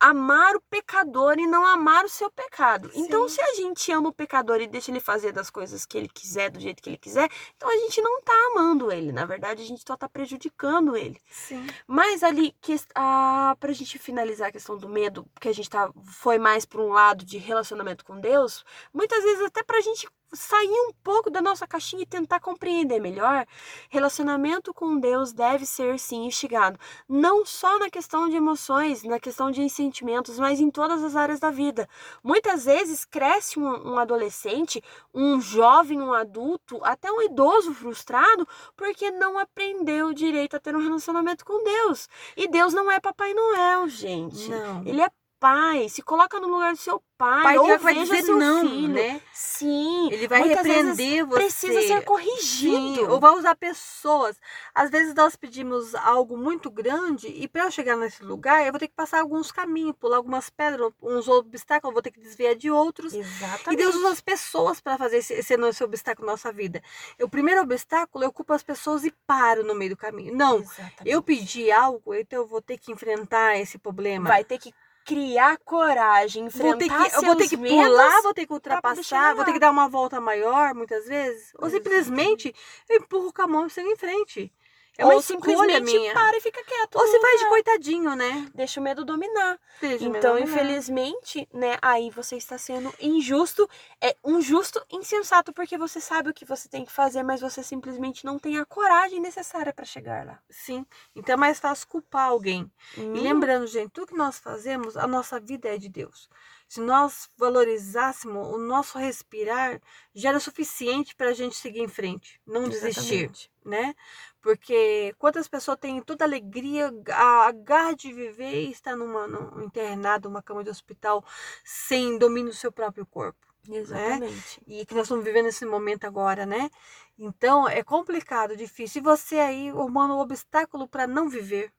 amar 0.00 0.54
o 0.54 0.60
pecador 0.70 1.38
e 1.38 1.46
não 1.46 1.64
amar 1.64 2.04
o 2.04 2.08
seu 2.08 2.30
pecado. 2.30 2.90
Então, 2.94 3.28
Sim. 3.28 3.36
se 3.36 3.42
a 3.42 3.54
gente 3.54 3.92
ama 3.92 4.08
o 4.08 4.12
pecador 4.12 4.60
e 4.60 4.66
deixa 4.66 4.90
ele 4.90 5.00
fazer 5.00 5.32
das 5.32 5.50
coisas 5.50 5.84
que 5.86 5.96
ele 5.96 6.08
quiser, 6.08 6.50
do 6.50 6.60
jeito 6.60 6.82
que 6.82 6.90
ele 6.90 6.98
quiser, 6.98 7.28
então 7.56 7.68
a 7.68 7.76
gente 7.76 8.00
não 8.00 8.20
tá 8.22 8.32
amando 8.52 8.92
ele. 8.92 9.12
Na 9.12 9.24
verdade, 9.24 9.62
a 9.62 9.66
gente 9.66 9.82
só 9.86 9.96
tá 9.96 10.08
prejudicando 10.08 10.96
ele. 10.96 11.20
Sim. 11.30 11.66
Mas 11.86 12.22
ali, 12.22 12.54
que, 12.60 12.76
ah, 12.94 13.56
pra 13.58 13.72
gente 13.72 13.98
finalizar 13.98 14.48
a 14.48 14.52
questão 14.52 14.76
do 14.76 14.88
medo, 14.88 15.26
porque 15.34 15.48
a 15.48 15.54
gente 15.54 15.70
tá, 15.70 15.90
foi 16.04 16.38
mais 16.38 16.64
pra 16.64 16.80
um 16.80 16.90
lado 16.90 17.24
de 17.24 17.38
relacionamento 17.38 18.04
com 18.04 18.20
Deus, 18.20 18.64
muitas 18.92 19.22
vezes 19.22 19.44
até 19.44 19.62
pra 19.62 19.80
gente 19.80 20.08
sair 20.32 20.68
um 20.68 20.92
pouco 21.02 21.30
da 21.30 21.40
nossa 21.40 21.66
caixinha 21.66 22.02
e 22.02 22.06
tentar 22.06 22.40
compreender 22.40 23.00
melhor, 23.00 23.46
relacionamento 23.88 24.74
com 24.74 24.98
Deus 24.98 25.32
deve 25.32 25.64
ser 25.64 25.98
sim 25.98 26.26
instigado. 26.26 26.78
Não 27.08 27.44
só 27.44 27.78
na 27.78 27.90
questão 27.90 28.28
de 28.28 28.36
emoções, 28.36 29.02
na 29.02 29.20
questão 29.20 29.50
de 29.50 29.68
sentimentos, 29.68 30.38
mas 30.38 30.60
em 30.60 30.70
todas 30.70 31.02
as 31.02 31.16
áreas 31.16 31.40
da 31.40 31.50
vida. 31.50 31.88
Muitas 32.22 32.64
vezes 32.64 33.04
cresce 33.04 33.58
um, 33.58 33.92
um 33.92 33.98
adolescente, 33.98 34.82
um 35.14 35.40
jovem, 35.40 36.00
um 36.00 36.12
adulto, 36.12 36.80
até 36.82 37.10
um 37.10 37.22
idoso 37.22 37.72
frustrado, 37.74 38.46
porque 38.76 39.10
não 39.10 39.38
aprendeu 39.38 40.12
direito 40.12 40.56
a 40.56 40.60
ter 40.60 40.74
um 40.74 40.82
relacionamento 40.82 41.44
com 41.44 41.62
Deus. 41.62 42.08
E 42.36 42.48
Deus 42.48 42.72
não 42.72 42.90
é 42.90 43.00
Papai 43.00 43.32
Noel, 43.32 43.88
gente. 43.88 44.50
Não. 44.50 44.82
Ele 44.84 45.00
é 45.00 45.10
pai. 45.46 45.88
Se 45.88 46.02
coloca 46.02 46.40
no 46.40 46.48
lugar 46.48 46.72
do 46.72 46.78
seu 46.78 47.00
pai. 47.16 47.42
pai 47.42 47.58
ou 47.58 47.78
vai 47.78 47.94
dizer 47.94 48.22
seu 48.22 48.36
não, 48.36 48.68
filho. 48.68 48.88
né? 48.88 49.20
Sim. 49.32 50.08
Ele 50.10 50.26
vai 50.26 50.40
muitas 50.40 50.66
repreender 50.66 51.24
você. 51.24 51.40
Precisa 51.40 51.82
ser 51.82 52.04
corrigido. 52.04 52.96
Sim, 52.96 53.06
ou 53.06 53.20
vai 53.20 53.30
usar 53.32 53.54
pessoas. 53.54 54.36
Às 54.74 54.90
vezes 54.90 55.14
nós 55.14 55.36
pedimos 55.36 55.94
algo 55.94 56.36
muito 56.36 56.68
grande 56.68 57.28
e 57.28 57.46
para 57.46 57.64
eu 57.64 57.70
chegar 57.70 57.96
nesse 57.96 58.24
lugar 58.24 58.66
eu 58.66 58.72
vou 58.72 58.80
ter 58.80 58.88
que 58.88 58.94
passar 58.94 59.20
alguns 59.20 59.52
caminhos, 59.52 59.94
pular 59.98 60.16
algumas 60.16 60.50
pedras, 60.50 60.92
uns 61.00 61.28
obstáculos, 61.28 61.90
eu 61.90 61.94
vou 61.94 62.02
ter 62.02 62.10
que 62.10 62.20
desviar 62.20 62.56
de 62.56 62.70
outros. 62.70 63.14
Exatamente. 63.14 63.72
E 63.72 63.76
Deus 63.76 63.94
usa 63.94 64.10
as 64.10 64.20
pessoas 64.20 64.80
para 64.80 64.98
fazer 64.98 65.18
esse, 65.18 65.32
esse, 65.32 65.54
esse 65.54 65.84
obstáculo 65.84 66.26
na 66.26 66.32
nossa 66.32 66.52
vida. 66.52 66.82
O 67.22 67.28
primeiro 67.28 67.60
obstáculo 67.60 68.24
eu 68.24 68.32
culpo 68.32 68.52
as 68.52 68.64
pessoas 68.64 69.04
e 69.04 69.14
paro 69.26 69.64
no 69.64 69.74
meio 69.74 69.90
do 69.90 69.96
caminho. 69.96 70.34
Não, 70.34 70.58
Exatamente. 70.58 71.00
eu 71.04 71.22
pedi 71.22 71.70
algo, 71.70 72.14
então 72.14 72.40
eu 72.40 72.46
vou 72.46 72.60
ter 72.60 72.78
que 72.78 72.90
enfrentar 72.90 73.56
esse 73.58 73.78
problema. 73.78 74.28
Vai 74.28 74.42
ter 74.42 74.58
que 74.58 74.72
criar 75.06 75.56
coragem, 75.58 76.48
Vou 76.48 76.74
enfrentar 76.74 77.08
que, 77.08 77.16
eu 77.16 77.22
vou 77.22 77.36
ter 77.36 77.46
seus 77.46 77.50
que 77.50 77.56
medos. 77.56 77.86
pular, 77.86 78.22
vou 78.22 78.34
ter 78.34 78.44
que 78.44 78.52
ultrapassar, 78.52 79.36
vou 79.36 79.44
ter 79.44 79.52
que 79.52 79.60
dar 79.60 79.70
uma 79.70 79.88
volta 79.88 80.20
maior, 80.20 80.74
muitas 80.74 81.06
vezes. 81.06 81.54
Ou 81.56 81.68
Exatamente. 81.68 82.04
simplesmente 82.04 82.54
eu 82.88 82.96
empurro 82.96 83.32
com 83.32 83.42
a 83.42 83.46
mão 83.46 83.66
e 83.66 83.70
sigo 83.70 83.88
em 83.88 83.96
frente. 83.96 84.52
É 84.98 85.04
uma 85.04 85.14
Ou 85.14 85.20
escolha 85.20 85.80
simplesmente 85.80 85.82
minha. 85.98 86.12
para 86.14 86.36
e 86.36 86.40
fica 86.40 86.62
quieto. 86.64 86.96
Ou 86.96 87.06
se 87.06 87.20
faz 87.20 87.38
de 87.38 87.44
lugar. 87.44 87.48
coitadinho, 87.48 88.14
né? 88.16 88.50
Deixa 88.54 88.80
o 88.80 88.82
medo 88.82 89.04
dominar. 89.04 89.58
Seja 89.78 90.04
Então, 90.06 90.34
né? 90.34 90.40
infelizmente, 90.40 91.48
né, 91.52 91.76
aí 91.82 92.10
você 92.10 92.36
está 92.36 92.56
sendo 92.56 92.92
injusto, 93.00 93.68
é 94.00 94.16
um 94.24 94.40
justo 94.40 94.84
insensato, 94.90 95.52
porque 95.52 95.76
você 95.76 96.00
sabe 96.00 96.30
o 96.30 96.34
que 96.34 96.44
você 96.44 96.68
tem 96.68 96.84
que 96.84 96.92
fazer, 96.92 97.22
mas 97.22 97.40
você 97.40 97.62
simplesmente 97.62 98.24
não 98.24 98.38
tem 98.38 98.58
a 98.58 98.64
coragem 98.64 99.20
necessária 99.20 99.72
para 99.72 99.84
chegar 99.84 100.24
lá. 100.26 100.38
Sim. 100.50 100.86
Então 101.14 101.34
é 101.34 101.36
mais 101.36 101.60
fácil 101.60 101.86
culpar 101.88 102.28
alguém. 102.28 102.70
Hum, 102.96 103.14
E 103.16 103.20
lembrando, 103.20 103.66
gente, 103.66 103.90
tudo 103.90 104.08
que 104.08 104.16
nós 104.16 104.38
fazemos, 104.38 104.96
a 104.96 105.06
nossa 105.06 105.38
vida 105.38 105.68
é 105.68 105.76
de 105.78 105.88
Deus. 105.88 106.28
Se 106.68 106.80
nós 106.80 107.30
valorizássemos 107.36 108.48
o 108.48 108.58
nosso 108.58 108.98
respirar, 108.98 109.80
já 110.14 110.30
era 110.30 110.40
suficiente 110.40 111.14
para 111.14 111.28
a 111.30 111.32
gente 111.32 111.54
seguir 111.54 111.80
em 111.80 111.88
frente, 111.88 112.40
não 112.44 112.68
desistir, 112.68 113.24
Exatamente. 113.24 113.50
né? 113.64 113.94
Porque 114.40 115.14
quantas 115.18 115.46
pessoas 115.46 115.78
têm 115.78 116.02
toda 116.02 116.24
a 116.24 116.28
alegria, 116.28 116.92
a 117.12 117.52
garra 117.52 117.94
de 117.94 118.12
viver 118.12 118.64
e 118.64 118.70
estar 118.72 118.96
numa, 118.96 119.26
num 119.26 119.62
internado, 119.62 120.28
numa 120.28 120.42
cama 120.42 120.64
de 120.64 120.70
hospital, 120.70 121.24
sem 121.64 122.18
domínio 122.18 122.50
do 122.50 122.56
seu 122.56 122.72
próprio 122.72 123.06
corpo. 123.06 123.46
Exatamente. 123.68 124.60
E 124.66 124.84
que 124.86 124.94
nós 124.94 125.04
estamos 125.04 125.24
vivendo 125.24 125.46
esse 125.46 125.64
momento 125.64 126.04
agora, 126.04 126.46
né? 126.46 126.70
Então 127.18 127.68
é 127.68 127.82
complicado, 127.82 128.56
difícil. 128.56 129.00
E 129.00 129.04
você 129.04 129.38
aí 129.38 129.68
arrumando 129.70 130.14
um 130.14 130.20
obstáculo 130.20 130.86
para 130.88 131.06
não 131.06 131.28
viver, 131.28 131.72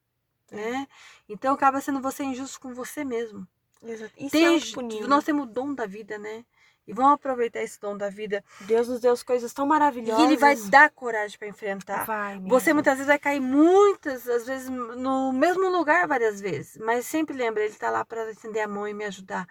né? 0.52 0.88
Então 1.28 1.54
acaba 1.54 1.82
sendo 1.82 2.02
você 2.02 2.24
injusto 2.24 2.60
com 2.60 2.74
você 2.74 3.04
mesmo. 3.04 3.48
Exato. 3.84 4.12
E 4.18 4.26
se 4.26 4.30
Tem- 4.32 4.48
autopunindo. 4.48 5.08
nós 5.08 5.24
temos 5.24 5.44
o 5.44 5.50
dom 5.50 5.74
da 5.74 5.86
vida, 5.86 6.18
né? 6.18 6.44
E 6.88 6.94
vamos 6.94 7.14
aproveitar 7.16 7.62
esse 7.62 7.78
dom 7.82 7.98
da 7.98 8.10
vida. 8.10 8.42
Deus 8.62 8.88
nos 8.88 9.02
deu 9.02 9.14
coisas 9.26 9.54
tão 9.54 9.66
E 9.66 9.70
maravilhosas. 9.70 10.24
ele 10.24 10.38
vai 10.38 10.56
dar 10.56 10.90
coragem 10.90 11.38
para 11.38 11.50
enfrentar. 11.50 12.06
Vai, 12.06 12.40
Você 12.40 12.74
muitas 12.74 12.94
vezes 12.94 13.08
vai 13.08 13.20
cair 13.20 13.42
muitas, 13.42 14.26
às 14.28 14.46
vezes 14.48 14.70
no 14.70 15.34
mesmo 15.34 15.70
lugar 15.70 16.08
várias 16.08 16.40
vezes, 16.40 16.78
mas 16.78 17.06
sempre 17.06 17.36
lembra, 17.36 17.62
ele 17.66 17.74
tá 17.76 17.90
lá 17.90 18.06
para 18.06 18.32
estender 18.32 18.64
a 18.64 18.68
mão 18.70 18.88
e 18.88 18.94
me 18.94 19.04
ajudar 19.04 19.46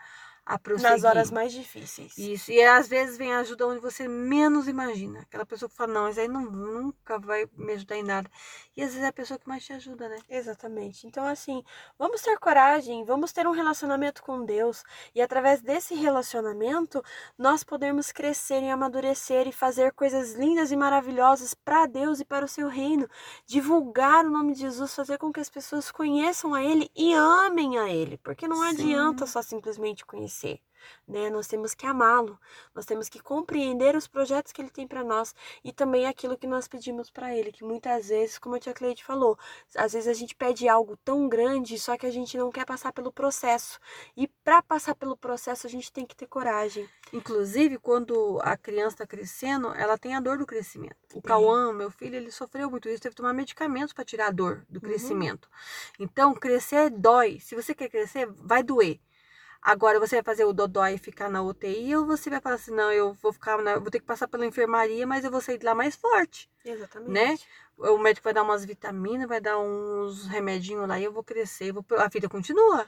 a 0.47 0.57
prosseguir. 0.57 0.93
Nas 0.93 1.03
horas 1.03 1.31
mais 1.33 1.53
difíceis. 1.53 2.17
Isso, 2.17 2.53
e 2.53 2.63
às 2.63 2.87
vezes 2.87 3.19
vem 3.19 3.35
ajuda 3.35 3.67
onde 3.67 3.81
você 3.81 4.07
menos 4.07 4.69
imagina. 4.69 5.21
Aquela 5.21 5.45
pessoa 5.45 5.69
que 5.69 5.75
fala, 5.75 5.93
não, 5.93 6.09
isso 6.09 6.21
aí 6.21 6.29
não, 6.29 6.43
nunca 6.43 7.19
vai 7.19 7.49
me 7.57 7.73
ajudar 7.73 7.97
em 7.97 8.05
nada. 8.05 8.31
E 8.77 8.81
às 8.83 8.91
vezes 8.91 9.03
é 9.03 9.09
a 9.09 9.13
pessoa 9.13 9.39
que 9.41 9.49
mais 9.49 9.65
te 9.65 9.73
ajuda, 9.73 10.09
né? 10.09 10.19
Exatamente. 10.29 11.05
Então, 11.05 11.27
assim, 11.27 11.65
vamos 11.99 12.23
ter 12.23 12.39
coragem, 12.39 13.05
vamos 13.05 13.33
ter 13.33 13.45
um 13.47 13.51
relacionamento 13.51 14.23
com 14.23 14.45
Deus. 14.45 14.85
E 15.13 15.21
através 15.21 15.61
desse 15.61 15.95
relacionamento, 15.97 17.03
nós 17.37 17.65
podemos 17.65 18.13
crescer 18.13 18.63
e 18.63 18.71
amadurecer 18.71 19.49
e 19.49 19.53
fazer 19.53 19.93
coisas 19.93 20.35
lindas 20.35 20.71
e 20.71 20.77
maravilhosas 20.77 21.55
para 21.55 21.87
Deus 21.87 22.21
e 22.21 22.25
para 22.25 22.45
o 22.45 22.49
seu 22.49 22.69
reino. 22.69 23.09
Divulgar 23.45 24.25
o 24.25 24.31
nome 24.31 24.53
de 24.53 24.61
Jesus, 24.61 24.95
fazer 24.95 25.19
com 25.19 25.33
que 25.33 25.41
as 25.41 25.51
pessoas 25.51 25.91
conheçam 25.91 26.55
a 26.55 26.63
Ele 26.63 26.89
e 26.95 27.13
amem 27.15 27.79
a 27.79 27.89
Ele. 27.89 28.17
Porque 28.19 28.47
não 28.47 28.59
Sim. 28.59 28.69
adianta 28.69 29.27
só 29.27 29.43
simplesmente 29.43 30.07
conhecer. 30.07 30.36
Né? 31.07 31.31
Nós 31.31 31.47
temos 31.47 31.75
que 31.75 31.87
amá-lo, 31.87 32.39
nós 32.75 32.85
temos 32.85 33.09
que 33.09 33.21
compreender 33.21 33.97
os 33.97 34.07
projetos 34.07 34.53
que 34.53 34.61
ele 34.61 34.71
tem 34.71 34.87
para 34.87 35.05
nós 35.05 35.35
e 35.65 35.73
também 35.73 36.07
aquilo 36.07 36.37
que 36.37 36.47
nós 36.47 36.69
pedimos 36.69 37.11
para 37.11 37.35
ele, 37.35 37.53
que 37.53 37.65
muitas 37.65 38.09
vezes, 38.09 38.39
como 38.39 38.57
a 38.57 38.61
tia 38.61 38.75
Cleide 38.75 39.05
falou, 39.05 39.39
às 39.77 39.93
vezes 39.93 40.09
a 40.09 40.13
gente 40.13 40.35
pede 40.35 40.69
algo 40.69 40.97
tão 40.99 41.29
grande, 41.29 41.79
só 41.79 41.97
que 41.97 42.07
a 42.07 42.11
gente 42.11 42.37
não 42.37 42.51
quer 42.51 42.65
passar 42.65 42.93
pelo 42.93 43.13
processo. 43.13 43.79
E 44.17 44.27
para 44.27 44.63
passar 44.63 44.95
pelo 44.95 45.17
processo, 45.17 45.67
a 45.67 45.71
gente 45.71 45.93
tem 45.93 46.07
que 46.07 46.17
ter 46.17 46.27
coragem. 46.27 46.89
Inclusive, 47.13 47.79
quando 47.79 48.41
a 48.43 48.57
criança 48.57 48.97
está 48.97 49.07
crescendo, 49.07 49.73
ela 49.75 49.97
tem 49.97 50.15
a 50.15 50.21
dor 50.21 50.39
do 50.39 50.47
crescimento. 50.47 50.97
O. 51.15 51.23
Cauã, 51.23 51.73
meu 51.73 51.91
filho, 51.91 52.17
ele 52.17 52.31
sofreu 52.31 52.71
muito 52.71 52.89
isso, 52.89 53.01
teve 53.01 53.15
que 53.15 53.21
tomar 53.21 53.33
medicamentos 53.33 53.93
para 53.93 54.05
tirar 54.05 54.29
a 54.29 54.31
dor 54.31 54.65
do 54.69 54.81
crescimento. 54.81 55.49
Então, 55.99 56.35
crescer 56.35 56.91
dói. 56.91 57.39
Se 57.41 57.55
você 57.55 57.75
quer 57.75 57.89
crescer, 57.89 58.27
vai 58.27 58.63
doer. 58.63 59.01
Agora 59.67 59.99
você 59.99 60.15
vai 60.17 60.23
fazer 60.23 60.45
o 60.45 60.53
dodói 60.53 60.95
e 60.95 60.99
ficar 60.99 61.29
na 61.29 61.43
UTI 61.43 61.97
ou 61.97 62.07
você 62.07 62.31
vai 62.31 62.41
falar 62.41 62.55
assim, 62.55 62.71
não, 62.73 62.93
eu 62.93 63.13
vou 63.15 63.33
ficar, 63.33 63.61
na- 63.61 63.81
vou 63.81 63.91
ter 63.91 63.99
que 63.99 64.07
passar 64.07 64.29
pela 64.29 64.47
enfermaria, 64.47 65.05
mas 65.05 65.25
eu 65.25 65.31
vou 65.31 65.41
sair 65.41 65.59
de 65.59 65.67
lá 65.67 65.75
mais 65.75 65.97
forte. 65.97 66.49
Exatamente. 66.65 67.11
Né? 67.11 67.37
O 67.77 67.99
médico 67.99 68.23
vai 68.23 68.33
dar 68.33 68.45
umas 68.45 68.65
vitaminas, 68.65 69.27
vai 69.29 69.41
dar 69.41 69.59
uns 69.59 70.29
remedinhos 70.29 70.87
lá 70.89 71.01
e 71.01 71.05
eu 71.05 71.13
vou 71.13 71.25
crescer, 71.25 71.73
vou- 71.73 71.85
a 71.99 72.07
vida 72.09 72.29
continua. 72.29 72.87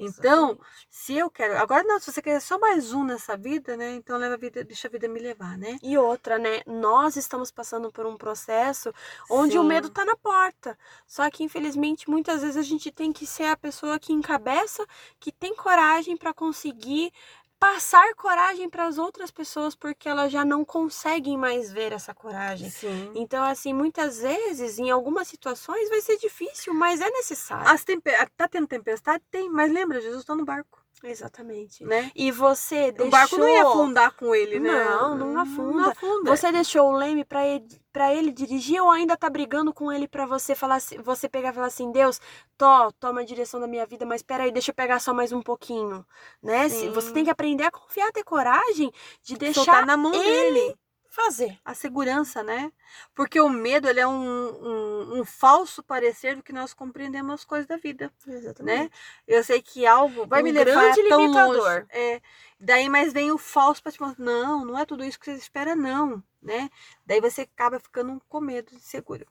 Então, 0.00 0.58
se 0.88 1.14
eu 1.14 1.30
quero. 1.30 1.56
Agora 1.58 1.82
não, 1.84 1.98
se 1.98 2.10
você 2.10 2.22
quer 2.22 2.40
só 2.40 2.58
mais 2.58 2.92
um 2.92 3.04
nessa 3.04 3.36
vida, 3.36 3.76
né? 3.76 3.94
Então 3.94 4.16
leva 4.16 4.34
a 4.34 4.38
vida, 4.38 4.64
deixa 4.64 4.88
a 4.88 4.90
vida 4.90 5.08
me 5.08 5.20
levar, 5.20 5.58
né? 5.58 5.78
E 5.82 5.96
outra, 5.98 6.38
né? 6.38 6.62
Nós 6.66 7.16
estamos 7.16 7.50
passando 7.50 7.90
por 7.92 8.06
um 8.06 8.16
processo 8.16 8.92
onde 9.30 9.58
o 9.58 9.62
Sim. 9.62 9.68
medo 9.68 9.90
tá 9.90 10.04
na 10.04 10.16
porta. 10.16 10.78
Só 11.06 11.28
que, 11.30 11.44
infelizmente, 11.44 12.08
muitas 12.08 12.42
vezes 12.42 12.56
a 12.56 12.62
gente 12.62 12.90
tem 12.90 13.12
que 13.12 13.26
ser 13.26 13.44
a 13.44 13.56
pessoa 13.56 13.98
que 13.98 14.12
encabeça, 14.12 14.86
que 15.18 15.30
tem 15.30 15.54
coragem 15.54 16.16
para 16.16 16.32
conseguir 16.32 17.12
passar 17.60 18.14
coragem 18.14 18.70
para 18.70 18.86
as 18.86 18.96
outras 18.96 19.30
pessoas, 19.30 19.76
porque 19.76 20.08
elas 20.08 20.32
já 20.32 20.46
não 20.46 20.64
conseguem 20.64 21.36
mais 21.36 21.70
ver 21.70 21.92
essa 21.92 22.14
coragem. 22.14 22.70
Sim. 22.70 23.12
Então, 23.14 23.44
assim, 23.44 23.74
muitas 23.74 24.18
vezes, 24.18 24.78
em 24.78 24.90
algumas 24.90 25.28
situações, 25.28 25.90
vai 25.90 26.00
ser 26.00 26.16
difícil, 26.16 26.72
mas 26.72 27.02
é 27.02 27.10
necessário. 27.10 27.68
As 27.68 27.84
tempe... 27.84 28.10
Tá 28.34 28.48
tendo 28.48 28.66
tempestade? 28.66 29.22
Tem, 29.30 29.50
mas 29.50 29.70
lembra, 29.70 30.00
Jesus 30.00 30.24
tá 30.24 30.34
no 30.34 30.46
barco, 30.46 30.79
Exatamente. 31.02 31.82
né? 31.84 32.10
E 32.14 32.30
você 32.30 32.92
deixou... 32.92 33.06
O 33.06 33.10
barco 33.10 33.38
não 33.38 33.48
ia 33.48 33.62
afundar 33.62 34.12
com 34.12 34.34
ele, 34.34 34.60
né? 34.60 34.70
Não, 34.70 35.14
não 35.14 35.38
afunda. 35.38 35.72
Não 35.72 35.90
afunda. 35.90 36.36
Você 36.36 36.52
deixou 36.52 36.90
o 36.90 36.92
Leme 36.92 37.24
pra 37.24 37.46
ele, 37.46 37.66
pra 37.92 38.14
ele 38.14 38.30
dirigir 38.30 38.82
ou 38.82 38.90
ainda 38.90 39.16
tá 39.16 39.30
brigando 39.30 39.72
com 39.72 39.90
ele 39.90 40.06
pra 40.06 40.26
você 40.26 40.54
falar 40.54 40.80
você 41.02 41.28
pegar 41.28 41.50
e 41.50 41.54
falar 41.54 41.68
assim, 41.68 41.90
Deus, 41.90 42.20
tô, 42.58 42.92
toma 43.00 43.22
a 43.22 43.24
direção 43.24 43.58
da 43.58 43.66
minha 43.66 43.86
vida, 43.86 44.04
mas 44.04 44.22
peraí, 44.22 44.52
deixa 44.52 44.70
eu 44.70 44.74
pegar 44.74 45.00
só 45.00 45.14
mais 45.14 45.32
um 45.32 45.42
pouquinho, 45.42 46.04
né? 46.42 46.68
Sim. 46.68 46.90
Você 46.90 47.12
tem 47.12 47.24
que 47.24 47.30
aprender 47.30 47.64
a 47.64 47.70
confiar, 47.70 48.12
ter 48.12 48.22
coragem 48.24 48.92
de 49.22 49.52
Soltar 49.54 49.64
deixar 49.64 49.86
na 49.86 49.96
mão 49.96 50.12
ele 50.14 50.24
dele. 50.60 50.78
Fazer. 51.10 51.58
A 51.64 51.74
segurança, 51.74 52.42
né? 52.42 52.72
Porque 53.14 53.40
o 53.40 53.48
medo, 53.48 53.88
ele 53.88 54.00
é 54.00 54.06
um, 54.06 54.12
um, 54.14 55.20
um 55.20 55.24
falso 55.24 55.82
parecer 55.82 56.36
do 56.36 56.42
que 56.42 56.52
nós 56.52 56.72
compreendemos 56.72 57.34
as 57.34 57.44
coisas 57.44 57.66
da 57.66 57.76
vida. 57.76 58.12
Exatamente. 58.26 58.84
né? 58.84 58.90
Eu 59.26 59.42
sei 59.44 59.60
que 59.60 59.84
algo 59.86 60.26
vai 60.26 60.40
Um 60.40 60.44
me 60.44 60.52
levar 60.52 60.64
grande 60.94 61.08
tão 61.08 61.20
limitador. 61.20 61.56
longe. 61.56 61.86
É, 61.90 62.22
daí, 62.60 62.88
mas 62.88 63.12
vem 63.12 63.30
o 63.32 63.36
falso 63.38 63.82
para 63.82 63.92
te 63.92 64.00
mostrar, 64.00 64.24
não, 64.24 64.64
não 64.64 64.78
é 64.78 64.86
tudo 64.86 65.04
isso 65.04 65.18
que 65.18 65.26
você 65.26 65.32
espera, 65.36 65.74
não, 65.74 66.22
né? 66.40 66.70
Daí 67.04 67.20
você 67.20 67.42
acaba 67.42 67.80
ficando 67.80 68.22
com 68.28 68.40
medo 68.40 68.70
de 68.70 68.80
seguro. 68.80 69.26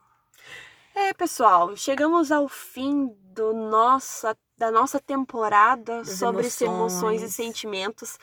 É, 0.94 1.14
pessoal, 1.14 1.78
chegamos 1.78 2.30
ao 2.32 2.50
fim 2.50 3.16
do 3.34 3.54
nossa, 3.54 4.38
da 4.58 4.70
nossa 4.70 5.00
temporada 5.00 6.00
Das 6.00 6.10
sobre 6.18 6.42
emoções. 6.48 6.62
emoções 6.62 7.22
e 7.22 7.32
sentimentos. 7.32 8.20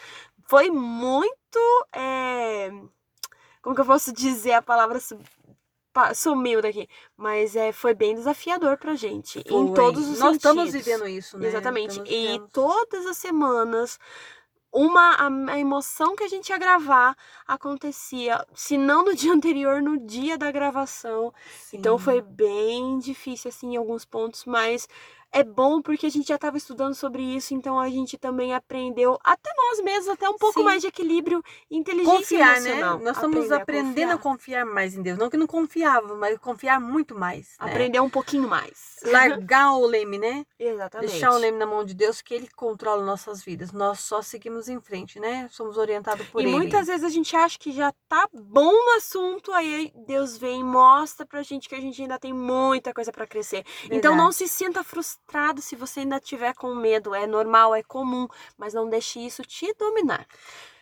Foi 0.49 0.69
muito. 0.71 1.59
é, 1.93 2.71
Como 3.67 3.75
que 3.75 3.81
eu 3.81 3.87
posso 3.87 4.13
dizer 4.13 4.53
a 4.53 4.63
palavra 4.63 5.01
su- 5.01 5.19
pa- 5.93 6.15
sumiu 6.15 6.63
daqui? 6.63 6.89
Mas 7.17 7.57
é, 7.57 7.73
foi 7.73 7.95
bem 7.95 8.15
desafiador 8.15 8.79
pra 8.79 8.95
gente. 8.95 9.41
Em 9.41 9.67
Foi. 9.67 9.75
todos 9.75 10.03
os 10.09 10.21
Nós 10.21 10.35
sentidos. 10.35 10.37
estamos 10.37 10.73
vivendo 10.73 11.09
isso, 11.09 11.37
né? 11.37 11.49
Exatamente. 11.49 12.01
E 12.07 12.41
todas 12.53 13.05
as 13.07 13.17
semanas, 13.17 13.99
uma 14.73 15.17
a, 15.17 15.53
a 15.53 15.59
emoção 15.59 16.15
que 16.15 16.23
a 16.23 16.29
gente 16.29 16.51
ia 16.51 16.59
gravar 16.59 17.17
acontecia, 17.45 18.47
se 18.55 18.79
não 18.79 19.05
no 19.05 19.17
dia 19.17 19.33
anterior, 19.35 19.83
no 19.83 19.99
dia 19.99 20.39
da 20.39 20.53
gravação. 20.53 21.35
Então 21.73 21.99
Sim. 21.99 22.05
foi 22.05 22.23
bem 22.23 23.01
difícil 23.01 23.49
assim 23.49 23.73
em 23.73 23.77
alguns 23.77 24.05
pontos, 24.05 24.45
mas 24.45 24.89
é 25.37 25.45
bom 25.45 25.83
porque 25.83 26.07
a 26.07 26.11
gente 26.11 26.29
já 26.29 26.37
estava 26.37 26.57
estudando 26.57 26.95
sobre 26.95 27.23
isso, 27.23 27.53
então 27.53 27.79
a 27.79 27.91
gente 27.91 28.17
também 28.17 28.55
aprendeu 28.55 29.19
até 29.23 29.51
nós 29.55 29.85
mesmos 29.85 30.09
até 30.09 30.27
um 30.31 30.39
pouco 30.39 30.61
Sim. 30.61 30.65
mais 30.65 30.81
de 30.81 30.89
equilíbrio 30.89 31.43
e 31.71 31.77
inteligência 31.77 32.17
Confiar, 32.17 32.61
né? 32.63 32.71
emocional. 32.71 32.99
Nós 33.01 33.17
estamos 33.17 33.53
aprendendo 33.53 34.13
a 34.13 34.19
confiar. 34.19 34.65
mais 34.65 34.95
em 34.95 35.03
Deus. 35.03 35.19
Não 35.19 35.29
que 35.29 35.37
não 35.37 35.47
confiava, 35.47 36.15
mas 36.15 36.39
confiar 36.39 36.81
muito 36.81 37.15
mais. 37.15 37.55
né? 37.61 37.71
Aprender 37.71 38.01
um 38.01 38.09
pouquinho 38.09 38.49
mais. 38.49 38.97
Largar 39.05 39.75
o 39.75 39.85
leme, 39.85 40.17
né? 40.17 40.47
Exatamente. 40.59 41.11
Deixar 41.11 41.33
o 41.33 41.37
leme 41.37 41.59
na 41.59 41.67
mão 41.67 41.85
de 41.85 41.93
Deus, 41.93 42.23
que 42.23 42.33
Ele 42.33 42.49
controla 42.57 43.05
nossas 43.05 43.43
vidas. 43.43 43.73
Nós 43.73 44.01
só 44.01 44.23
seguimos 44.23 44.71
em 44.71 44.81
frente, 44.81 45.21
né? 45.21 45.49
Somos 45.53 45.77
orientados 45.77 46.27
por 46.29 46.41
e 46.41 46.45
Ele. 46.47 46.53
muitas 46.57 46.87
vezes 46.87 47.05
a 47.05 47.11
gente 47.11 47.37
acha 47.37 47.59
que 47.59 47.73
já 47.73 47.93
tá 48.09 48.27
bom 48.33 48.73
no 48.73 48.97
assunto, 48.97 49.53
aí 49.53 49.93
Deus 50.07 50.39
vem 50.39 50.61
e 50.61 50.65
mostra 50.65 51.27
pra 51.27 51.43
gente 51.43 51.69
que 51.69 51.75
a 51.75 51.81
gente 51.81 52.01
ainda 52.01 52.19
tem 52.19 52.33
muita 52.33 52.95
coisa 52.95 53.13
pra 53.13 53.27
crescer. 53.27 53.67
Então 53.85 54.13
Verdade. 54.13 54.17
não 54.17 54.33
se 54.33 54.49
sinta 54.49 54.83
frustrado 54.83 55.26
se 55.61 55.75
você 55.77 56.01
ainda 56.01 56.21
tiver 56.21 56.55
com 56.55 56.75
medo. 56.75 57.15
É 57.15 57.27
normal, 57.27 57.75
é 57.75 57.83
comum, 57.83 58.27
mas 58.57 58.75
não 58.75 58.89
deixe 58.89 59.19
isso 59.21 59.43
te 59.43 59.73
dominar. 59.75 60.27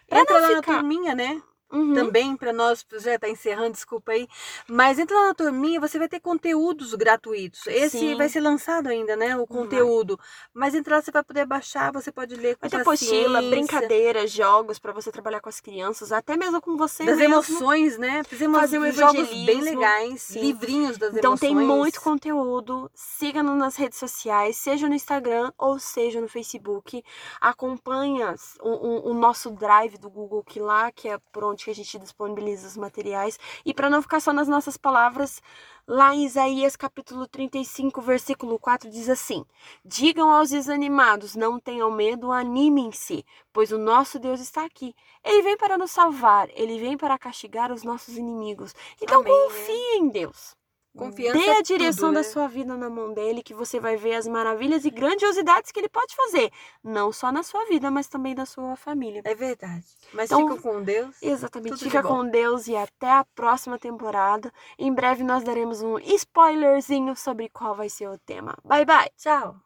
Pra 0.07 0.21
Entra 0.21 0.35
não 0.35 0.41
lá 0.43 0.49
ficar- 0.57 0.73
na 0.73 0.79
turminha, 0.81 1.15
né? 1.15 1.43
Uhum. 1.73 1.95
Também 1.95 2.37
para 2.37 2.53
nós, 2.53 2.85
já 2.99 3.19
tá 3.19 3.29
encerrando, 3.29 3.73
desculpa 3.73 4.13
aí. 4.13 4.29
Mas 4.69 4.99
entra 4.99 5.17
lá 5.17 5.27
na 5.29 5.35
turminha, 5.35 5.81
você 5.81 5.99
vai 5.99 6.09
ter 6.09 6.21
conteúdos 6.21 6.95
gratuitos. 6.95 7.67
Esse 7.67 7.99
Sim. 7.99 8.15
vai 8.17 8.29
ser 8.29 8.41
lançado 8.41 8.87
ainda, 8.89 9.17
né? 9.17 9.37
O 9.37 9.47
conteúdo. 9.47 10.19
Mas 10.53 10.75
entra 10.75 10.97
lá, 10.97 11.03
você 11.03 11.11
vai 11.11 11.25
poder 11.25 11.45
baixar, 11.47 11.93
você 11.93 12.13
pode 12.13 12.37
ler 12.37 12.57
com 12.57 12.69
ter 12.69 12.77
apostila, 12.81 13.43
brincadeiras, 13.43 14.31
jogos 14.31 14.79
pra 14.79 14.93
você 14.93 15.11
trabalhar 15.11 15.41
com 15.41 15.49
as 15.49 15.59
crianças, 15.61 16.13
até 16.13 16.37
mesmo 16.37 16.61
com 16.61 16.77
você 16.77 17.05
Das 17.05 17.19
mesmo. 17.19 17.35
emoções, 17.35 17.99
né? 17.99 18.23
Fizemos 18.25 18.59
Fazer 18.61 18.79
um 18.79 18.93
jogos 18.93 19.29
bem 19.45 19.61
legais, 19.61 20.23
Sim. 20.23 20.41
livrinhos 20.41 20.97
das 20.97 21.11
Então 21.17 21.33
emoções. 21.33 21.41
tem 21.41 21.55
muito 21.57 22.01
conteúdo. 22.01 22.89
Siga-nos 22.95 23.57
nas 23.59 23.75
redes 23.77 23.99
sociais, 23.99 24.57
seja 24.57 24.89
no 24.89 24.95
Instagram 24.95 25.51
ou 25.59 25.79
seja 25.81 26.21
no 26.21 26.29
Facebook. 26.29 27.03
Acompanha 27.41 28.35
o, 28.61 28.69
o- 28.71 29.11
o 29.11 29.15
nosso 29.15 29.51
drive 29.51 29.99
do 29.99 30.09
Google 30.09 30.43
que 30.45 30.61
lá, 30.61 30.91
que 30.93 31.09
é 31.09 31.19
por 31.33 31.45
onde 31.45 31.64
que 31.65 31.71
a 31.71 31.75
gente 31.75 31.99
disponibiliza 31.99 32.69
os 32.69 32.77
materiais. 32.77 33.39
E 33.65 33.73
para 33.73 33.89
não 33.89 34.03
ficar 34.03 34.21
só 34.21 34.33
nas 34.33 34.47
nossas 34.47 34.77
palavras, 34.77 35.41
lá 35.87 36.15
em 36.15 36.25
Isaías 36.25 36.77
capítulo 36.77 37.27
35, 37.27 38.01
versículo 38.03 38.59
4 38.59 38.91
diz 38.91 39.09
assim: 39.09 39.45
Digam 39.85 40.31
aos 40.31 40.51
desanimados, 40.51 41.35
não 41.35 41.59
tenham 41.59 41.91
medo, 41.91 42.31
animem-se, 42.31 43.25
pois 43.53 43.73
o 43.73 43.79
nosso 43.79 44.19
Deus 44.19 44.41
está 44.41 44.65
aqui. 44.65 44.95
Ele 45.25 45.43
vem 45.43 45.57
para 45.57 45.79
nos 45.79 45.91
salvar, 45.91 46.49
ele 46.51 46.79
vem 46.79 46.97
para 46.97 47.19
castigar 47.19 47.73
os 47.73 47.83
nossos 47.83 48.17
inimigos. 48.17 48.75
Então 49.01 49.21
Amém, 49.21 49.33
confie 49.33 49.97
em 49.97 50.09
Deus. 50.11 50.55
Confiança 50.97 51.39
Dê 51.39 51.45
é 51.47 51.59
a 51.59 51.63
direção 51.63 52.09
tudo, 52.09 52.15
da 52.15 52.21
né? 52.21 52.23
sua 52.23 52.47
vida 52.49 52.77
na 52.77 52.89
mão 52.89 53.13
dele, 53.13 53.43
que 53.43 53.53
você 53.53 53.81
vai 53.81 53.97
ver 53.97 54.15
as 54.15 54.29
maravilhas 54.29 54.85
e 54.85 54.91
grandiosidades 54.91 55.73
que 55.73 55.81
ele 55.81 55.89
pode 55.89 56.15
fazer. 56.15 56.51
Não 56.83 57.13
só 57.13 57.33
na 57.33 57.43
sua 57.43 57.65
vida, 57.67 57.91
mas 57.91 58.07
também 58.09 58.35
na 58.35 58.47
sua 58.47 58.77
família. 58.77 59.21
É 59.25 59.35
verdade. 59.35 59.85
Mas 60.13 60.31
Então, 60.31 60.49
fica 60.49 60.63
com 60.63 60.83
Deus. 60.83 61.17
Exatamente. 61.21 61.79
Tudo 61.79 61.79
de 61.79 61.85
Fica 61.85 62.03
bom. 62.03 62.09
com 62.09 62.29
Deus 62.29 62.69
e 62.69 62.77
até 62.77 63.11
a 63.11 63.25
próxima 63.35 63.79
temporada. 63.79 64.53
Em 64.79 64.93
breve 64.93 65.25
nós 65.25 65.43
daremos 65.43 65.83
um 65.83 65.99
spoilerzinho 65.99 67.17
sobre 67.17 67.49
qual 67.49 67.75
vai 67.75 67.89
ser 67.89 68.09
o 68.09 68.19
tema. 68.19 68.57
Bye, 68.65 68.85
bye! 68.85 69.11
Tchau. 69.17 69.61